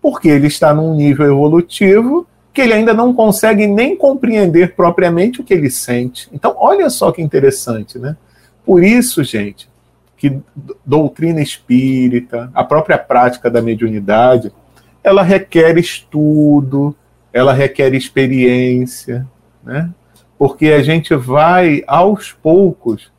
Porque 0.00 0.28
ele 0.28 0.46
está 0.46 0.72
num 0.72 0.94
nível 0.94 1.26
evolutivo 1.26 2.26
que 2.52 2.60
ele 2.60 2.74
ainda 2.74 2.92
não 2.92 3.14
consegue 3.14 3.66
nem 3.66 3.96
compreender 3.96 4.74
propriamente 4.74 5.40
o 5.40 5.44
que 5.44 5.54
ele 5.54 5.70
sente. 5.70 6.28
Então, 6.32 6.54
olha 6.58 6.90
só 6.90 7.10
que 7.10 7.22
interessante, 7.22 7.98
né? 7.98 8.16
Por 8.64 8.84
isso, 8.84 9.24
gente, 9.24 9.68
que 10.16 10.38
doutrina 10.84 11.40
espírita, 11.40 12.50
a 12.54 12.62
própria 12.62 12.98
prática 12.98 13.50
da 13.50 13.62
mediunidade, 13.62 14.52
ela 15.02 15.22
requer 15.22 15.78
estudo, 15.78 16.94
ela 17.32 17.52
requer 17.52 17.94
experiência, 17.94 19.26
né? 19.64 19.90
Porque 20.38 20.68
a 20.68 20.82
gente 20.82 21.14
vai 21.14 21.82
aos 21.86 22.32
poucos 22.32 23.10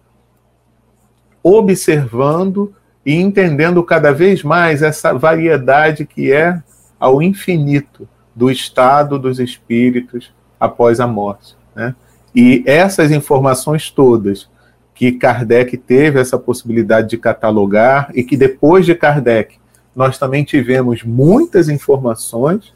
observando 1.41 2.73
e 3.05 3.15
entendendo 3.15 3.83
cada 3.83 4.13
vez 4.13 4.43
mais 4.43 4.81
essa 4.81 5.13
variedade 5.13 6.05
que 6.05 6.31
é 6.31 6.61
ao 6.99 7.21
infinito 7.21 8.07
do 8.35 8.49
estado 8.49 9.19
dos 9.19 9.39
espíritos 9.39 10.31
após 10.59 10.99
a 10.99 11.07
morte. 11.07 11.55
Né? 11.75 11.95
E 12.35 12.63
essas 12.65 13.11
informações 13.11 13.89
todas 13.89 14.49
que 14.95 15.11
Kardec 15.11 15.75
teve 15.77 16.19
essa 16.19 16.37
possibilidade 16.37 17.09
de 17.09 17.17
catalogar 17.17 18.11
e 18.13 18.23
que 18.23 18.37
depois 18.37 18.85
de 18.85 18.95
Kardec 18.95 19.57
nós 19.95 20.17
também 20.17 20.43
tivemos 20.43 21.03
muitas 21.03 21.69
informações 21.69 22.73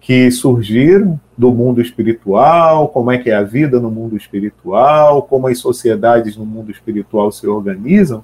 que 0.00 0.30
surgiram 0.30 1.18
do 1.36 1.50
mundo 1.50 1.80
espiritual, 1.80 2.88
como 2.88 3.10
é 3.10 3.18
que 3.18 3.30
é 3.30 3.34
a 3.34 3.42
vida 3.42 3.80
no 3.80 3.90
mundo 3.90 4.16
espiritual, 4.16 5.22
como 5.22 5.46
as 5.46 5.58
sociedades 5.58 6.36
no 6.36 6.44
mundo 6.44 6.70
espiritual 6.70 7.32
se 7.32 7.46
organizam, 7.46 8.22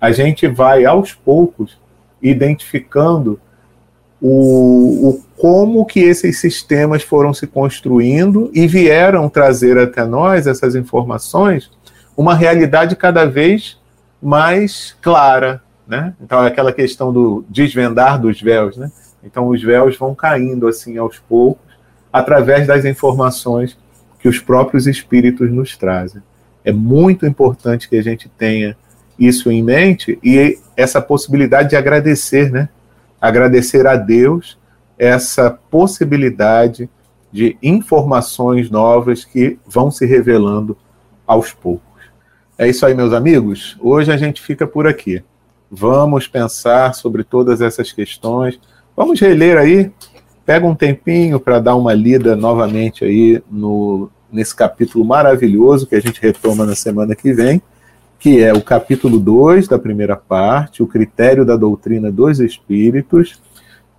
a 0.00 0.12
gente 0.12 0.46
vai 0.46 0.84
aos 0.84 1.14
poucos 1.14 1.78
identificando 2.20 3.40
o, 4.22 5.08
o 5.08 5.22
como 5.36 5.84
que 5.84 6.00
esses 6.00 6.38
sistemas 6.38 7.02
foram 7.02 7.34
se 7.34 7.46
construindo 7.46 8.50
e 8.54 8.66
vieram 8.66 9.28
trazer 9.28 9.76
até 9.76 10.04
nós 10.04 10.46
essas 10.46 10.76
informações 10.76 11.70
uma 12.16 12.34
realidade 12.34 12.94
cada 12.94 13.24
vez 13.24 13.78
mais 14.22 14.96
clara, 15.02 15.60
né? 15.88 16.14
Então 16.20 16.42
é 16.44 16.46
aquela 16.46 16.72
questão 16.72 17.12
do 17.12 17.44
desvendar 17.48 18.20
dos 18.20 18.40
véus, 18.40 18.76
né? 18.76 18.90
Então, 19.24 19.48
os 19.48 19.62
véus 19.62 19.96
vão 19.96 20.14
caindo 20.14 20.66
assim 20.66 20.96
aos 20.98 21.18
poucos, 21.18 21.72
através 22.12 22.66
das 22.66 22.84
informações 22.84 23.78
que 24.18 24.28
os 24.28 24.38
próprios 24.38 24.86
espíritos 24.86 25.50
nos 25.50 25.76
trazem. 25.76 26.22
É 26.64 26.72
muito 26.72 27.26
importante 27.26 27.88
que 27.88 27.96
a 27.96 28.02
gente 28.02 28.28
tenha 28.28 28.76
isso 29.18 29.50
em 29.50 29.62
mente 29.62 30.18
e 30.22 30.58
essa 30.76 31.00
possibilidade 31.00 31.70
de 31.70 31.76
agradecer, 31.76 32.50
né? 32.50 32.68
Agradecer 33.22 33.86
a 33.86 33.96
Deus 33.96 34.58
essa 34.98 35.50
possibilidade 35.70 36.90
de 37.32 37.56
informações 37.62 38.68
novas 38.68 39.24
que 39.24 39.58
vão 39.66 39.90
se 39.90 40.04
revelando 40.04 40.76
aos 41.26 41.52
poucos. 41.52 41.82
É 42.58 42.68
isso 42.68 42.84
aí, 42.84 42.94
meus 42.94 43.14
amigos. 43.14 43.78
Hoje 43.80 44.12
a 44.12 44.18
gente 44.18 44.42
fica 44.42 44.66
por 44.66 44.86
aqui. 44.86 45.24
Vamos 45.70 46.28
pensar 46.28 46.94
sobre 46.94 47.24
todas 47.24 47.62
essas 47.62 47.90
questões 47.92 48.60
Vamos 48.96 49.20
reler 49.20 49.56
aí. 49.56 49.90
Pega 50.44 50.66
um 50.66 50.74
tempinho 50.74 51.40
para 51.40 51.58
dar 51.60 51.76
uma 51.76 51.94
lida 51.94 52.36
novamente 52.36 53.04
aí 53.04 53.42
no, 53.50 54.10
nesse 54.30 54.54
capítulo 54.54 55.04
maravilhoso 55.04 55.86
que 55.86 55.94
a 55.94 56.00
gente 56.00 56.20
retoma 56.20 56.66
na 56.66 56.74
semana 56.74 57.14
que 57.14 57.32
vem, 57.32 57.62
que 58.22 58.40
é 58.40 58.52
o 58.52 58.62
capítulo 58.62 59.18
2 59.18 59.66
da 59.66 59.80
primeira 59.80 60.14
parte, 60.16 60.80
o 60.80 60.86
critério 60.86 61.44
da 61.44 61.56
doutrina 61.56 62.08
dos 62.08 62.38
espíritos, 62.38 63.42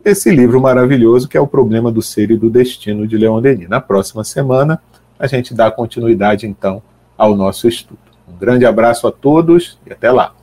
esse 0.03 0.31
livro 0.31 0.61
maravilhoso 0.61 1.27
que 1.27 1.35
é 1.35 1.41
o 1.41 1.45
problema 1.45 1.91
do 1.91 2.01
ser 2.01 2.31
e 2.31 2.37
do 2.37 2.49
destino 2.49 3.05
de 3.05 3.17
Leon 3.17 3.41
Denis. 3.41 3.67
Na 3.67 3.81
próxima 3.81 4.23
semana 4.23 4.81
a 5.19 5.27
gente 5.27 5.53
dá 5.53 5.69
continuidade 5.69 6.47
então 6.47 6.81
ao 7.17 7.35
nosso 7.35 7.67
estudo. 7.67 7.99
Um 8.25 8.37
grande 8.37 8.65
abraço 8.65 9.05
a 9.07 9.11
todos 9.11 9.77
e 9.85 9.91
até 9.91 10.09
lá. 10.09 10.33